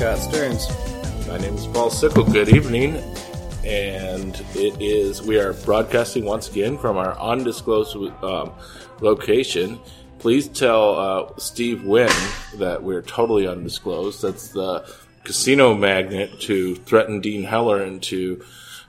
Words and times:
Scott 0.00 0.16
Stearns. 0.16 0.66
My 1.28 1.36
name 1.36 1.56
is 1.56 1.66
Paul 1.66 1.90
Sickle. 1.90 2.24
Good 2.24 2.48
evening. 2.48 2.96
And 3.66 4.34
it 4.54 4.80
is, 4.80 5.20
we 5.20 5.38
are 5.38 5.52
broadcasting 5.52 6.24
once 6.24 6.48
again 6.48 6.78
from 6.78 6.96
our 6.96 7.20
undisclosed 7.20 7.94
um, 8.24 8.50
location. 9.02 9.78
Please 10.18 10.48
tell 10.48 10.98
uh, 10.98 11.32
Steve 11.36 11.84
Wynn 11.84 12.10
that 12.56 12.82
we're 12.82 13.02
totally 13.02 13.46
undisclosed. 13.46 14.22
That's 14.22 14.48
the 14.48 14.90
casino 15.24 15.74
magnet 15.74 16.40
to 16.40 16.76
threaten 16.76 17.20
Dean 17.20 17.44
Heller 17.44 17.84
into 17.84 18.42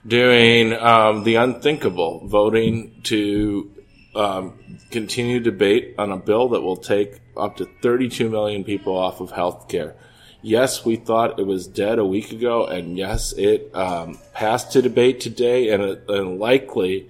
doing 0.07 0.71
um, 0.75 1.25
the 1.25 1.35
unthinkable, 1.35 2.25
voting 2.25 3.01
to 3.03 3.69
um, 4.15 4.57
continue 4.91 5.41
debate 5.41 5.93
on 5.97 6.13
a 6.13 6.17
bill 6.17 6.47
that 6.47 6.61
will 6.61 6.77
take 6.77 7.19
up 7.35 7.57
to 7.57 7.65
32 7.81 8.29
million 8.29 8.63
people 8.63 8.95
off 8.95 9.19
of 9.19 9.31
health 9.31 9.67
care. 9.67 9.97
Yes, 10.41 10.83
we 10.83 10.95
thought 10.95 11.39
it 11.39 11.45
was 11.45 11.67
dead 11.67 11.99
a 11.99 12.05
week 12.05 12.31
ago, 12.31 12.65
and 12.65 12.97
yes, 12.97 13.31
it 13.33 13.69
um, 13.75 14.17
passed 14.33 14.71
to 14.71 14.81
debate 14.81 15.19
today, 15.19 15.69
and, 15.69 15.83
and 16.09 16.39
likely 16.39 17.09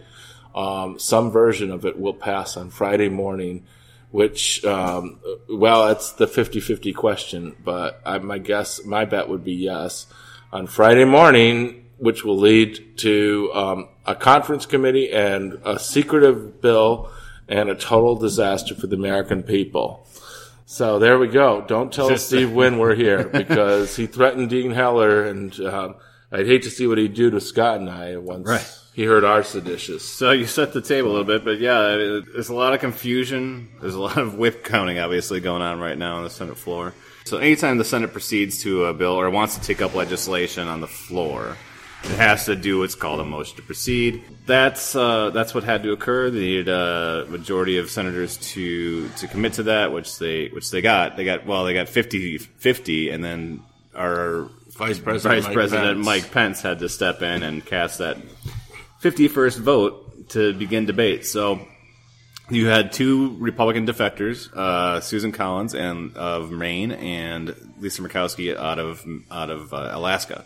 um, 0.54 1.00
some 1.00 1.32
version 1.32 1.72
of 1.72 1.86
it 1.86 2.00
will 2.00 2.14
pass 2.14 2.58
on 2.58 2.70
Friday 2.70 3.10
morning. 3.10 3.66
Which, 4.12 4.66
um, 4.66 5.22
well, 5.50 5.88
it's 5.88 6.12
the 6.12 6.26
50-50 6.26 6.94
question, 6.94 7.56
but 7.64 8.02
I, 8.06 8.18
my 8.18 8.40
guess, 8.40 8.84
my 8.84 9.06
bet 9.06 9.30
would 9.30 9.46
be 9.46 9.54
yes. 9.54 10.06
On 10.52 10.68
Friday 10.68 11.06
morning, 11.06 11.86
which 11.98 12.26
will 12.26 12.38
lead 12.38 12.98
to 12.98 13.50
um, 13.54 13.88
a 14.06 14.14
conference 14.14 14.66
committee 14.66 15.14
and 15.14 15.62
a 15.64 15.80
secretive 15.80 16.60
bill 16.60 17.10
and 17.48 17.70
a 17.70 17.76
total 17.76 18.18
disaster 18.18 18.76
for 18.76 18.88
the 18.88 18.98
American 18.98 19.44
people. 19.44 20.06
So 20.72 21.00
there 21.00 21.20
we 21.20 21.28
go. 21.28 21.66
Don't 21.68 21.92
tell 21.92 22.18
Steve 22.18 22.52
Wynn 22.54 22.78
we're 22.80 22.96
here 22.96 23.28
because 23.28 23.94
he 23.98 24.08
threatened 24.08 24.50
Dean 24.50 24.72
Heller, 24.72 25.26
and 25.26 25.54
um, 25.60 25.96
I'd 26.32 26.46
hate 26.48 26.64
to 26.64 26.70
see 26.70 26.88
what 26.88 26.98
he'd 26.98 27.14
do 27.14 27.30
to 27.30 27.42
Scott 27.42 27.82
and 27.82 27.90
I 27.90 28.16
once 28.16 28.48
Right. 28.48 28.66
he 28.94 29.04
heard 29.04 29.26
our 29.26 29.44
seditious. 29.44 30.08
So 30.08 30.32
you 30.32 30.46
set 30.46 30.72
the 30.72 30.80
table 30.80 31.10
a 31.10 31.12
little 31.12 31.26
bit, 31.26 31.44
but 31.44 31.60
yeah, 31.60 32.22
there's 32.34 32.48
a 32.48 32.56
lot 32.56 32.74
of 32.74 32.80
confusion. 32.80 33.68
There's 33.82 33.96
a 33.96 34.00
lot 34.00 34.18
of 34.18 34.36
whip 34.36 34.64
counting, 34.64 34.98
obviously, 34.98 35.42
going 35.42 35.62
on 35.62 35.82
right 35.82 35.98
now 35.98 36.16
on 36.16 36.24
the 36.24 36.30
Senate 36.30 36.58
floor. 36.58 36.94
So 37.26 37.38
anytime 37.38 37.78
the 37.78 37.84
Senate 37.84 38.14
proceeds 38.14 38.64
to 38.64 38.86
a 38.86 38.94
bill 38.94 39.20
or 39.20 39.30
wants 39.30 39.56
to 39.58 39.62
take 39.62 39.82
up 39.82 39.94
legislation 39.94 40.70
on 40.70 40.80
the 40.80 40.88
floor, 40.88 41.58
it 42.04 42.18
has 42.18 42.46
to 42.46 42.56
do 42.56 42.80
what's 42.80 42.96
called 42.96 43.20
a 43.20 43.24
motion 43.24 43.56
to 43.58 43.62
proceed. 43.62 44.24
That's 44.46 44.96
uh, 44.96 45.30
that's 45.30 45.54
what 45.54 45.64
had 45.64 45.84
to 45.84 45.92
occur. 45.92 46.30
They 46.30 46.40
needed 46.40 46.70
a 46.70 47.26
majority 47.30 47.78
of 47.78 47.90
senators 47.90 48.38
to 48.54 49.08
to 49.10 49.28
commit 49.28 49.54
to 49.54 49.64
that, 49.64 49.92
which 49.94 50.18
they 50.18 50.48
which 50.50 50.72
they 50.72 50.82
got. 50.82 51.16
They 51.16 51.26
got 51.26 51.46
well, 51.46 51.64
they 51.64 51.74
got 51.74 51.90
50 51.90 52.40
50, 52.40 53.10
and 53.12 53.24
then 53.24 53.62
our 53.96 54.50
Vice 54.72 55.00
President 55.00 55.36
Vice 55.36 55.46
Mike 55.46 55.54
President 55.54 55.96
Pence. 55.98 56.06
Mike 56.06 56.32
Pence 56.32 56.62
had 56.62 56.80
to 56.80 56.90
step 56.90 57.22
in 57.22 57.44
and 57.44 57.64
cast 57.64 58.00
that 58.00 58.18
51st 59.02 59.60
vote 59.60 60.30
to 60.30 60.54
begin 60.54 60.86
debate. 60.86 61.26
So 61.26 61.68
you 62.52 62.68
had 62.68 62.92
two 62.92 63.36
Republican 63.40 63.88
defectors, 63.88 64.52
uh, 64.56 65.00
Susan 65.02 65.32
Collins 65.32 65.74
and 65.74 66.16
of 66.18 66.52
Maine 66.52 66.92
and 66.92 67.56
Lisa 67.80 68.02
Murkowski 68.02 68.56
out 68.56 68.78
of 68.80 69.04
out 69.32 69.50
of 69.50 69.74
uh, 69.74 69.90
Alaska. 69.94 70.46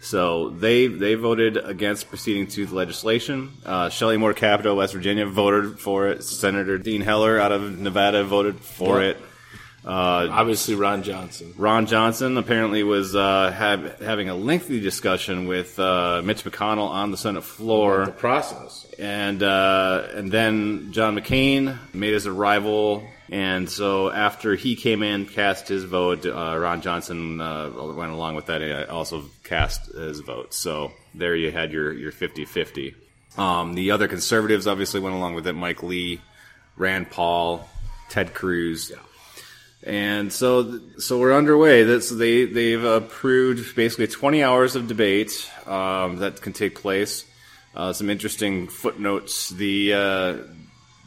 So 0.00 0.50
they 0.50 0.86
they 0.86 1.14
voted 1.14 1.56
against 1.56 2.08
proceeding 2.08 2.46
to 2.48 2.66
the 2.66 2.74
legislation. 2.74 3.50
Uh, 3.64 3.88
Shelley 3.88 4.16
Moore 4.16 4.34
Capito, 4.34 4.74
West 4.74 4.92
Virginia, 4.94 5.26
voted 5.26 5.78
for 5.80 6.08
it. 6.08 6.22
Senator 6.24 6.78
Dean 6.78 7.00
Heller 7.00 7.38
out 7.38 7.52
of 7.52 7.78
Nevada 7.78 8.24
voted 8.24 8.60
for 8.60 9.00
Yeah. 9.00 9.10
it. 9.10 9.16
Uh, 9.84 10.28
Obviously, 10.30 10.74
Ron 10.76 11.02
Johnson. 11.02 11.54
Ron 11.56 11.86
Johnson 11.86 12.36
apparently 12.38 12.82
was 12.84 13.16
uh, 13.16 13.50
have, 13.50 13.98
having 14.00 14.28
a 14.28 14.34
lengthy 14.34 14.80
discussion 14.80 15.46
with 15.48 15.76
uh, 15.78 16.22
Mitch 16.24 16.44
McConnell 16.44 16.88
on 16.88 17.10
the 17.10 17.16
Senate 17.16 17.42
floor. 17.42 18.06
The 18.06 18.12
process. 18.12 18.86
and 18.98 19.42
uh, 19.42 20.06
and 20.14 20.30
then 20.30 20.92
John 20.92 21.16
McCain 21.18 21.78
made 21.92 22.12
his 22.12 22.28
arrival, 22.28 23.02
and 23.28 23.68
so 23.68 24.08
after 24.10 24.54
he 24.54 24.76
came 24.76 25.02
in, 25.02 25.26
cast 25.26 25.66
his 25.66 25.82
vote, 25.82 26.24
uh, 26.26 26.56
Ron 26.56 26.80
Johnson 26.80 27.40
uh, 27.40 27.70
went 27.74 28.12
along 28.12 28.36
with 28.36 28.46
that. 28.46 28.62
and 28.62 28.88
also 28.88 29.24
cast 29.42 29.92
his 29.92 30.20
vote. 30.20 30.54
So 30.54 30.92
there 31.14 31.34
you 31.34 31.50
had 31.50 31.72
your 31.72 31.92
your 31.92 32.12
50-50. 32.12 32.94
Um, 33.36 33.74
the 33.74 33.90
other 33.90 34.06
conservatives 34.06 34.66
obviously 34.68 35.00
went 35.00 35.16
along 35.16 35.34
with 35.34 35.46
it. 35.48 35.54
Mike 35.54 35.82
Lee, 35.82 36.20
Rand 36.76 37.10
Paul, 37.10 37.68
Ted 38.10 38.32
Cruz. 38.32 38.92
And 39.84 40.32
so, 40.32 40.80
so 40.98 41.18
we're 41.18 41.36
underway. 41.36 41.82
That's 41.82 42.08
they 42.08 42.44
they've 42.44 42.84
approved 42.84 43.74
basically 43.74 44.06
20 44.06 44.42
hours 44.42 44.76
of 44.76 44.86
debate 44.86 45.50
um, 45.66 46.16
that 46.18 46.40
can 46.40 46.52
take 46.52 46.80
place. 46.80 47.24
Uh, 47.74 47.92
some 47.92 48.08
interesting 48.08 48.68
footnotes. 48.68 49.48
The 49.48 49.94
uh, 49.94 50.36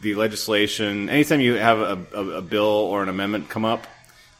the 0.01 0.15
legislation. 0.15 1.09
Anytime 1.09 1.39
you 1.39 1.53
have 1.53 1.79
a, 1.79 2.05
a, 2.13 2.29
a 2.37 2.41
bill 2.41 2.63
or 2.63 3.01
an 3.01 3.09
amendment 3.09 3.49
come 3.49 3.63
up, 3.63 3.87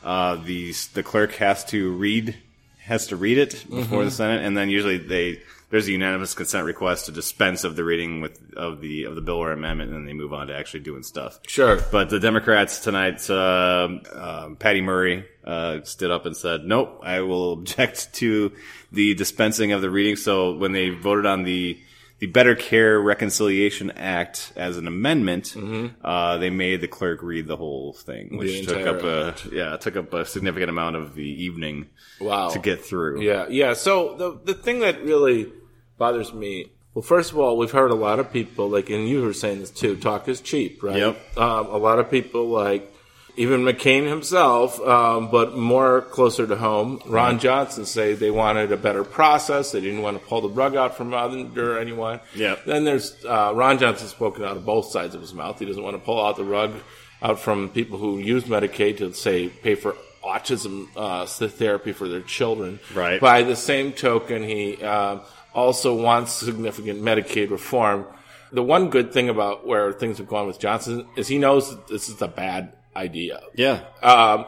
uh, 0.03 0.35
the 0.35 0.73
the 0.94 1.03
clerk 1.03 1.34
has 1.35 1.63
to 1.66 1.91
read 1.91 2.35
has 2.79 3.07
to 3.07 3.16
read 3.16 3.38
it 3.38 3.66
before 3.69 4.03
the 4.03 4.12
Senate, 4.12 4.44
and 4.44 4.56
then 4.56 4.69
usually 4.69 4.97
they 4.97 5.41
there's 5.75 5.89
a 5.89 5.91
unanimous 5.91 6.33
consent 6.33 6.65
request 6.65 7.07
to 7.07 7.11
dispense 7.11 7.65
of 7.65 7.75
the 7.75 7.83
reading 7.83 8.21
with 8.21 8.39
of 8.55 8.79
the 8.79 9.03
of 9.03 9.15
the 9.15 9.19
bill 9.21 9.35
or 9.43 9.51
amendment, 9.51 9.89
and 9.91 9.99
then 9.99 10.05
they 10.05 10.13
move 10.13 10.31
on 10.31 10.47
to 10.47 10.55
actually 10.55 10.79
doing 10.79 11.03
stuff. 11.03 11.37
Sure. 11.47 11.77
But 11.91 12.09
the 12.09 12.17
Democrats 12.17 12.79
tonight, 12.79 13.29
um 13.29 14.01
um 14.13 14.55
Patty 14.55 14.79
Murray 14.79 15.25
uh, 15.43 15.81
stood 15.83 16.11
up 16.11 16.25
and 16.25 16.35
said, 16.37 16.63
"Nope, 16.63 17.01
I 17.03 17.19
will 17.21 17.51
object 17.51 18.13
to 18.15 18.53
the 18.93 19.15
dispensing 19.15 19.73
of 19.73 19.81
the 19.81 19.89
reading." 19.89 20.15
So 20.15 20.55
when 20.55 20.71
they 20.71 20.91
voted 20.91 21.25
on 21.25 21.43
the 21.43 21.77
the 22.19 22.27
Better 22.27 22.55
Care 22.55 22.97
Reconciliation 23.01 23.91
Act 23.91 24.53
as 24.55 24.77
an 24.77 24.87
amendment, 24.87 25.53
uh, 26.01 26.37
they 26.37 26.49
made 26.49 26.79
the 26.79 26.87
clerk 26.87 27.21
read 27.21 27.47
the 27.47 27.57
whole 27.57 27.91
thing, 27.91 28.37
which 28.37 28.65
took 28.65 28.87
up 28.87 29.03
a 29.03 29.35
yeah 29.51 29.75
took 29.75 29.97
up 29.97 30.13
a 30.13 30.25
significant 30.25 30.69
amount 30.69 30.95
of 30.95 31.15
the 31.15 31.27
evening 31.43 31.87
Wow. 32.21 32.47
to 32.51 32.59
get 32.59 32.85
through. 32.85 33.21
Yeah, 33.21 33.47
yeah. 33.49 33.73
So 33.73 34.15
the 34.15 34.39
the 34.41 34.53
thing 34.53 34.79
that 34.79 35.03
really 35.03 35.51
bothers 35.97 36.33
me, 36.33 36.72
well, 36.94 37.03
first 37.03 37.31
of 37.31 37.38
all, 37.38 37.57
we've 37.57 37.72
heard 37.72 37.91
a 37.91 37.95
lot 37.95 38.19
of 38.19 38.31
people 38.31 38.69
like, 38.69 38.89
and 38.89 39.07
you 39.07 39.22
were 39.22 39.33
saying 39.33 39.59
this 39.59 39.69
too. 39.69 39.97
Talk 39.97 40.28
is 40.29 40.39
cheap, 40.39 40.81
right? 40.81 40.97
Yep. 40.97 41.38
Um, 41.38 41.67
a 41.67 41.78
lot 41.78 42.00
of 42.00 42.09
people 42.09 42.47
like 42.47 42.94
even 43.38 43.61
McCain 43.61 44.07
himself, 44.07 44.79
um, 44.79 45.29
but 45.29 45.57
more 45.57 46.01
closer 46.01 46.47
to 46.47 46.55
home. 46.55 47.01
Ron 47.05 47.39
Johnson 47.39 47.85
say 47.85 48.13
they 48.13 48.31
wanted 48.31 48.72
a 48.72 48.78
better 48.78 49.03
process. 49.03 49.73
They 49.73 49.81
didn't 49.81 50.03
want 50.03 50.17
to 50.19 50.25
pull 50.25 50.39
the 50.39 50.50
rug 50.50 50.78
out 50.78 50.95
from 50.95 51.13
under 51.13 51.78
anyone. 51.78 52.22
Yeah. 52.34 52.55
Then 52.66 52.85
there's 52.85 53.13
uh, 53.25 53.51
Ron 53.53 53.78
Johnson 53.78 54.07
spoken 54.07 54.45
out 54.45 54.55
of 54.55 54.66
both 54.66 54.85
sides 54.85 55.16
of 55.16 55.22
his 55.22 55.34
mouth. 55.34 55.59
He 55.59 55.66
doesn't 55.66 55.84
want 55.84 55.95
to 55.95 56.01
pull 56.01 56.25
out 56.25 56.38
the 56.38 56.45
rug 56.45 56.73
out 57.22 57.39
from 57.39 57.69
people 57.69 57.97
who 57.97 58.19
use 58.19 58.45
Medicaid 58.45 59.00
to 59.00 59.13
say 59.13 59.50
pay 59.50 59.75
for 59.75 59.97
autism 60.23 60.88
uh, 60.95 61.25
therapy 61.25 61.91
for 61.91 62.07
their 62.07 62.22
children. 62.22 62.79
Right. 62.94 63.19
By 63.19 63.44
the 63.44 63.55
same 63.55 63.91
token, 63.91 64.44
he 64.44 64.81
um 64.81 65.22
also 65.55 65.95
wants 65.95 66.33
significant 66.33 67.01
Medicaid 67.01 67.49
reform. 67.49 68.05
The 68.51 68.63
one 68.63 68.89
good 68.89 69.11
thing 69.11 69.29
about 69.29 69.66
where 69.66 69.91
things 69.91 70.19
have 70.19 70.27
gone 70.27 70.47
with 70.47 70.59
Johnson 70.59 71.07
is 71.16 71.27
he 71.27 71.38
knows 71.38 71.71
that 71.71 71.88
this 71.88 72.09
is 72.09 72.21
a 72.21 72.27
bad 72.27 72.73
idea. 72.96 73.41
Yeah. 73.55 73.81
Um, 74.03 74.46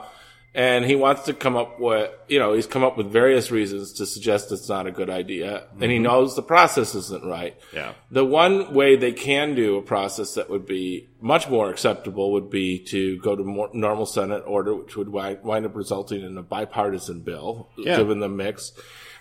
and 0.54 0.86
he 0.86 0.95
wants 0.95 1.24
to 1.24 1.33
come 1.33 1.56
up 1.56 1.80
with, 1.80 2.09
you 2.27 2.39
know, 2.39 2.54
he's 2.54 2.65
come 2.65 2.83
up 2.83 2.98
with 2.98 3.12
various 3.12 3.51
reasons 3.51 3.94
to 3.94 4.07
suggest 4.07 4.51
it's 4.51 4.68
not 4.68 4.88
a 4.88 4.92
good 4.92 5.09
idea. 5.09 5.68
And 5.80 5.92
he 5.92 6.00
knows 6.00 6.36
the 6.36 6.42
process 6.42 6.95
isn't 6.95 7.24
right. 7.24 7.56
Yeah. 7.74 7.94
The 8.09 8.25
one 8.25 8.74
way 8.74 8.95
they 8.95 9.12
can 9.12 9.54
do 9.54 9.77
a 9.77 9.83
process 9.83 10.33
that 10.33 10.50
would 10.50 10.65
be 10.65 11.09
much 11.21 11.48
more 11.48 11.69
acceptable 11.69 12.31
would 12.31 12.50
be 12.50 12.80
to 12.86 13.19
go 13.19 13.36
to 13.36 13.44
more 13.44 13.69
normal 13.74 14.07
Senate 14.07 14.44
order, 14.48 14.74
which 14.74 14.95
would 14.98 15.09
wind 15.09 15.65
up 15.65 15.75
resulting 15.75 16.24
in 16.24 16.36
a 16.38 16.44
bipartisan 16.44 17.19
bill, 17.21 17.69
Yeah. 17.77 17.98
given 17.98 18.19
the 18.19 18.30
mix, 18.30 18.71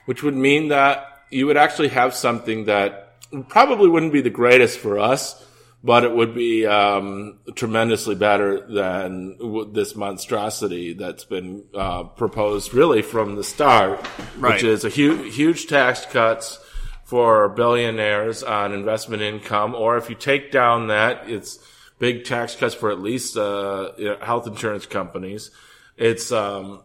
which 0.07 0.23
would 0.23 0.35
mean 0.37 0.69
that 0.69 1.16
you 1.31 1.47
would 1.47 1.57
actually 1.57 1.89
have 1.89 2.15
something 2.15 2.67
that 2.67 3.03
probably 3.49 3.89
wouldn't 3.89 4.13
be 4.13 4.21
the 4.21 4.31
greatest 4.31 4.79
for 4.79 4.99
us, 4.99 5.45
but 5.83 6.05
it 6.05 6.15
would 6.15 6.35
be 6.35 6.67
um, 6.67 7.39
tremendously 7.55 8.15
better 8.15 8.61
than 8.67 9.37
this 9.73 9.95
monstrosity 9.97 10.93
that's 10.95 11.25
been 11.25 11.65
uh, 11.75 12.05
proposed 12.05 12.73
really 12.75 13.03
from 13.03 13.37
the 13.37 13.45
start, 13.45 14.01
Right. 14.39 14.55
which 14.55 14.63
is 14.65 14.85
a 14.85 14.91
hu- 14.91 15.25
huge 15.31 15.67
tax 15.67 16.05
cuts 16.07 16.59
for 17.05 17.49
billionaires 17.51 18.43
on 18.43 18.73
investment 18.73 19.23
income, 19.23 19.75
or 19.75 19.97
if 19.97 20.09
you 20.11 20.17
take 20.17 20.51
down 20.51 20.89
that, 20.89 21.29
it's 21.29 21.59
big 21.99 22.25
tax 22.25 22.57
cuts 22.57 22.75
for 22.75 22.91
at 22.91 23.01
least 23.01 23.37
uh, 23.37 23.91
health 24.21 24.47
insurance 24.47 24.87
companies. 24.87 25.51
It's 25.97 26.31
um, 26.33 26.83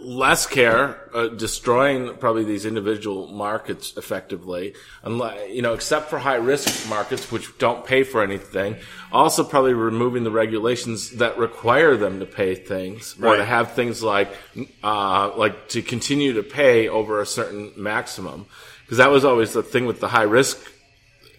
less 0.00 0.46
care, 0.46 1.10
uh, 1.14 1.28
destroying 1.28 2.14
probably 2.16 2.44
these 2.44 2.64
individual 2.64 3.26
markets 3.28 3.96
effectively, 3.96 4.74
unless, 5.02 5.50
you 5.50 5.62
know, 5.62 5.74
except 5.74 6.10
for 6.10 6.18
high 6.18 6.36
risk 6.36 6.88
markets, 6.88 7.32
which 7.32 7.56
don't 7.58 7.84
pay 7.84 8.04
for 8.04 8.22
anything. 8.22 8.76
Also, 9.10 9.42
probably 9.42 9.74
removing 9.74 10.22
the 10.22 10.30
regulations 10.30 11.10
that 11.16 11.38
require 11.38 11.96
them 11.96 12.20
to 12.20 12.26
pay 12.26 12.54
things 12.54 13.16
or 13.20 13.36
to 13.36 13.44
have 13.44 13.72
things 13.72 14.02
like, 14.02 14.30
uh, 14.84 15.36
like 15.36 15.68
to 15.68 15.82
continue 15.82 16.34
to 16.34 16.42
pay 16.42 16.88
over 16.88 17.20
a 17.20 17.26
certain 17.26 17.72
maximum. 17.76 18.46
Because 18.84 18.98
that 18.98 19.10
was 19.10 19.24
always 19.24 19.52
the 19.52 19.62
thing 19.62 19.86
with 19.86 20.00
the 20.00 20.08
high 20.08 20.22
risk 20.22 20.58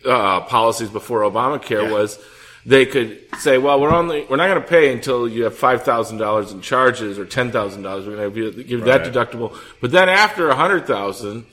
uh, 0.06 0.42
policies 0.42 0.90
before 0.90 1.22
Obamacare 1.22 1.84
Yeah. 1.84 1.92
was 1.92 2.20
they 2.70 2.86
could 2.86 3.20
say, 3.40 3.58
well, 3.58 3.82
we're 3.82 3.92
only 3.94 4.26
we're 4.30 4.38
not 4.38 4.48
going 4.48 4.62
to 4.62 4.68
pay 4.68 4.94
until 4.94 5.28
you 5.28 5.44
have 5.46 5.58
five 5.58 5.82
thousand 5.84 6.18
dollars 6.20 6.52
in 6.52 6.62
charges 6.62 7.18
or 7.18 7.26
ten 7.26 7.52
thousand 7.52 7.82
dollars. 7.82 8.06
We're 8.06 8.16
going 8.18 8.34
to 8.56 8.64
give 8.64 8.82
that 8.86 9.02
Right. 9.02 9.12
deductible, 9.14 9.58
but 9.82 9.90
then 9.92 10.08
after 10.08 10.50
a 10.50 10.56
hundred 10.56 10.86
thousand, 10.86 11.46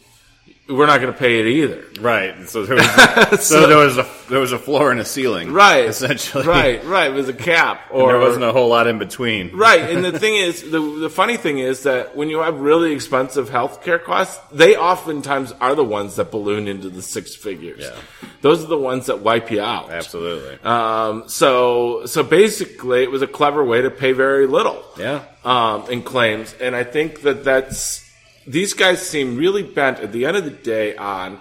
we're 0.68 0.86
not 0.86 1.00
going 1.00 1.12
to 1.12 1.18
pay 1.18 1.40
it 1.40 1.46
either. 1.46 1.84
Right. 2.00 2.48
So 2.48 2.64
there 2.64 2.76
was, 2.76 3.46
so, 3.46 3.66
there 3.66 3.76
was 3.76 3.98
a 3.98 4.08
there 4.28 4.40
was 4.40 4.50
a 4.52 4.58
floor 4.58 4.90
and 4.90 4.98
a 4.98 5.04
ceiling. 5.04 5.52
Right, 5.52 5.84
Essentially. 5.84 6.44
Right, 6.44 6.84
right. 6.84 7.10
It 7.10 7.14
was 7.14 7.28
a 7.28 7.32
cap, 7.32 7.82
And 7.92 8.02
or 8.02 8.12
there 8.12 8.20
wasn't 8.20 8.44
a 8.44 8.52
whole 8.52 8.68
lot 8.68 8.88
in 8.88 8.98
between. 8.98 9.56
Right, 9.56 9.88
and 9.90 10.04
the 10.04 10.18
thing 10.18 10.34
is, 10.34 10.68
the 10.70 10.80
the 10.80 11.10
funny 11.10 11.36
thing 11.36 11.58
is 11.58 11.84
that 11.84 12.16
when 12.16 12.28
you 12.30 12.40
have 12.40 12.58
really 12.58 12.92
expensive 12.92 13.48
healthcare 13.48 14.02
costs, 14.02 14.38
they 14.50 14.76
oftentimes 14.76 15.52
are 15.60 15.74
the 15.74 15.84
ones 15.84 16.16
that 16.16 16.30
balloon 16.30 16.66
into 16.66 16.90
the 16.90 17.02
six 17.02 17.34
figures. 17.36 17.82
Yeah. 17.82 17.96
Those 18.40 18.64
are 18.64 18.69
the 18.69 18.78
ones 18.78 19.06
that 19.06 19.20
wipe 19.20 19.50
you 19.50 19.60
out. 19.60 19.90
Absolutely. 19.90 20.58
Um, 20.62 21.28
so, 21.28 22.06
so 22.06 22.22
basically, 22.22 23.02
it 23.02 23.10
was 23.10 23.22
a 23.22 23.26
clever 23.26 23.64
way 23.64 23.82
to 23.82 23.90
pay 23.90 24.12
very 24.12 24.46
little. 24.46 24.84
Yeah. 24.98 25.24
Um, 25.44 25.88
in 25.90 26.02
claims, 26.02 26.54
and 26.60 26.74
I 26.74 26.82
think 26.82 27.22
that 27.22 27.44
that's 27.44 28.06
these 28.46 28.75
guys 28.75 29.06
seem 29.06 29.37
really 29.37 29.62
bent 29.62 29.98
at 30.00 30.12
the 30.12 30.26
end 30.26 30.37
of 30.37 30.44
the 30.44 30.50
day 30.50 30.96
on 30.96 31.40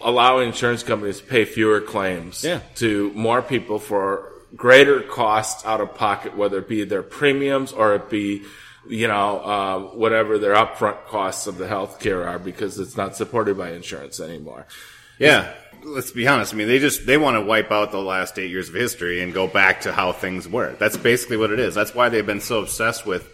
allowing 0.00 0.48
insurance 0.48 0.82
companies 0.82 1.20
to 1.20 1.24
pay 1.26 1.44
fewer 1.44 1.80
claims 1.80 2.42
Yeah. 2.42 2.60
to 2.76 3.12
more 3.14 3.42
people 3.42 3.78
for 3.78 4.28
greater 4.56 5.00
costs 5.00 5.64
out 5.64 5.80
of 5.80 5.94
pocket, 5.94 6.36
whether 6.36 6.58
it 6.58 6.68
be 6.68 6.84
their 6.84 7.02
premiums 7.02 7.72
or 7.72 7.94
it 7.94 8.10
be 8.10 8.42
you 8.88 9.06
know 9.06 9.38
uh, 9.38 9.78
whatever 9.96 10.38
their 10.38 10.54
upfront 10.54 11.04
costs 11.06 11.46
of 11.46 11.56
the 11.56 11.68
health 11.68 12.00
care 12.00 12.26
are 12.26 12.38
because 12.40 12.80
it's 12.80 12.96
not 12.96 13.14
supported 13.16 13.56
by 13.56 13.70
insurance 13.72 14.18
anymore. 14.20 14.66
Yeah. 15.18 15.52
Let's 15.84 16.12
be 16.12 16.28
honest. 16.28 16.52
I 16.54 16.56
mean, 16.56 16.68
they 16.68 16.78
just 16.78 17.06
they 17.06 17.16
want 17.16 17.36
to 17.36 17.40
wipe 17.40 17.70
out 17.72 17.90
the 17.90 18.00
last 18.02 18.38
eight 18.38 18.50
years 18.50 18.68
of 18.68 18.74
history 18.74 19.20
and 19.20 19.32
go 19.32 19.48
back 19.48 19.80
to 19.82 19.92
how 19.92 20.12
things 20.12 20.46
were. 20.48 20.74
That's 20.78 20.96
basically 20.96 21.36
what 21.36 21.50
it 21.50 21.58
is. 21.58 21.74
That's 21.74 21.92
why 21.94 22.08
they've 22.08 22.24
been 22.26 22.40
so 22.40 22.60
obsessed 22.60 23.04
with 23.04 23.28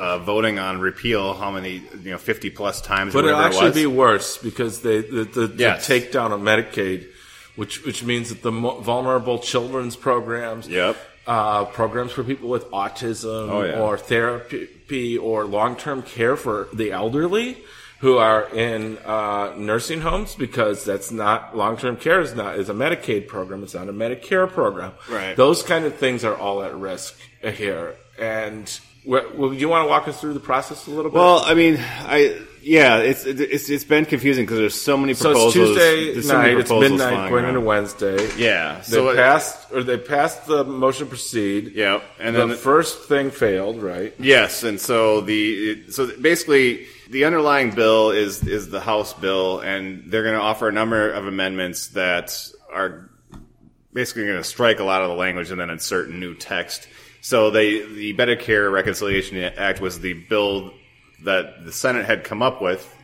uh, 0.00 0.18
voting 0.18 0.58
on 0.58 0.80
repeal. 0.80 1.34
How 1.34 1.50
many 1.50 1.82
you 2.02 2.10
know, 2.12 2.18
fifty 2.18 2.50
plus 2.50 2.80
times. 2.80 3.12
But 3.12 3.24
it'll 3.26 3.38
actually 3.38 3.68
it 3.70 3.74
be 3.74 3.86
worse 3.86 4.38
because 4.38 4.80
they 4.80 5.02
the, 5.02 5.24
the, 5.24 5.54
Yes. 5.56 5.86
the 5.86 5.94
takedown 6.00 6.32
of 6.32 6.40
Medicaid, 6.40 7.06
which 7.56 7.84
which 7.84 8.02
means 8.02 8.30
that 8.30 8.40
the 8.42 8.50
mo- 8.52 8.80
vulnerable 8.80 9.38
children's 9.38 9.96
programs, 9.96 10.66
Yep. 10.68 10.96
uh, 11.26 11.64
programs 11.66 12.12
for 12.12 12.24
people 12.24 12.48
with 12.48 12.64
autism 12.70 13.50
Oh, 13.50 13.62
yeah. 13.62 13.78
or 13.80 13.98
therapy 13.98 15.18
or 15.18 15.44
long 15.44 15.76
term 15.76 16.02
care 16.02 16.36
for 16.36 16.68
the 16.72 16.92
elderly 16.92 17.58
who 18.00 18.16
are 18.16 18.48
in 18.54 18.96
uh, 19.04 19.52
nursing 19.58 20.00
homes 20.00 20.34
because 20.34 20.86
that's 20.86 21.10
not 21.12 21.54
long 21.54 21.76
term 21.76 21.96
care 21.98 22.20
is 22.22 22.34
not 22.34 22.58
is 22.58 22.70
a 22.70 22.74
Medicaid 22.74 23.28
program. 23.28 23.62
It's 23.62 23.74
not 23.74 23.88
a 23.90 23.92
Medicare 23.92 24.48
program. 24.48 24.92
Right. 25.10 25.36
Those 25.36 25.62
kind 25.62 25.84
of 25.84 25.94
things 25.96 26.24
are 26.24 26.34
all 26.34 26.62
at 26.62 26.74
risk 26.74 27.18
here. 27.42 27.96
And 28.18 28.66
well, 29.04 29.54
you 29.54 29.68
want 29.68 29.84
to 29.84 29.88
walk 29.88 30.08
us 30.08 30.20
through 30.20 30.34
the 30.34 30.40
process 30.40 30.86
a 30.86 30.90
little 30.90 31.10
bit? 31.10 31.16
Well, 31.16 31.42
I 31.44 31.54
mean, 31.54 31.78
I 31.80 32.38
yeah, 32.62 32.98
it's 32.98 33.24
it's 33.24 33.70
it's 33.70 33.84
been 33.84 34.04
confusing 34.04 34.44
because 34.44 34.58
there's 34.58 34.80
so 34.80 34.96
many 34.96 35.14
proposals. 35.14 35.54
So 35.54 35.62
it's 35.62 35.74
Tuesday 35.74 36.20
so 36.20 36.36
night. 36.36 36.58
It's 36.58 36.70
midnight 36.70 37.30
going 37.30 37.44
around. 37.44 37.48
into 37.56 37.60
Wednesday. 37.60 38.28
Yeah. 38.36 38.76
They 38.78 38.82
So 38.82 39.08
it- 39.08 39.16
passed 39.16 39.72
or 39.72 39.82
they 39.82 39.96
passed 39.96 40.46
the 40.46 40.64
motion 40.64 41.06
to 41.06 41.10
proceed. 41.10 41.72
Yep. 41.74 42.02
And 42.18 42.36
then 42.36 42.48
the 42.50 42.56
first 42.56 43.08
thing 43.08 43.30
failed, 43.30 43.82
right? 43.82 44.14
Yes, 44.18 44.62
and 44.62 44.78
so 44.78 45.22
the 45.22 45.90
so 45.90 46.14
basically 46.20 46.86
the 47.08 47.24
underlying 47.24 47.70
bill 47.70 48.10
is 48.10 48.46
is 48.46 48.68
the 48.68 48.80
House 48.80 49.14
bill, 49.14 49.60
and 49.60 50.10
they're 50.10 50.22
going 50.24 50.34
to 50.36 50.40
offer 50.42 50.68
a 50.68 50.72
number 50.72 51.10
of 51.10 51.26
amendments 51.26 51.88
that 51.88 52.36
are 52.70 53.08
basically 53.92 54.24
going 54.26 54.36
to 54.36 54.44
strike 54.44 54.78
a 54.80 54.84
lot 54.84 55.02
of 55.02 55.08
the 55.08 55.16
language 55.16 55.50
and 55.50 55.58
then 55.60 55.70
insert 55.70 56.10
new 56.10 56.34
text. 56.34 56.86
So 57.20 57.50
they 57.50 57.84
the 57.84 58.12
Better 58.12 58.36
Care 58.36 58.70
Reconciliation 58.70 59.36
Act 59.38 59.80
was 59.80 60.00
the 60.00 60.14
bill 60.14 60.72
that 61.24 61.64
the 61.64 61.72
Senate 61.72 62.06
had 62.06 62.24
come 62.24 62.42
up 62.42 62.62
with. 62.62 62.96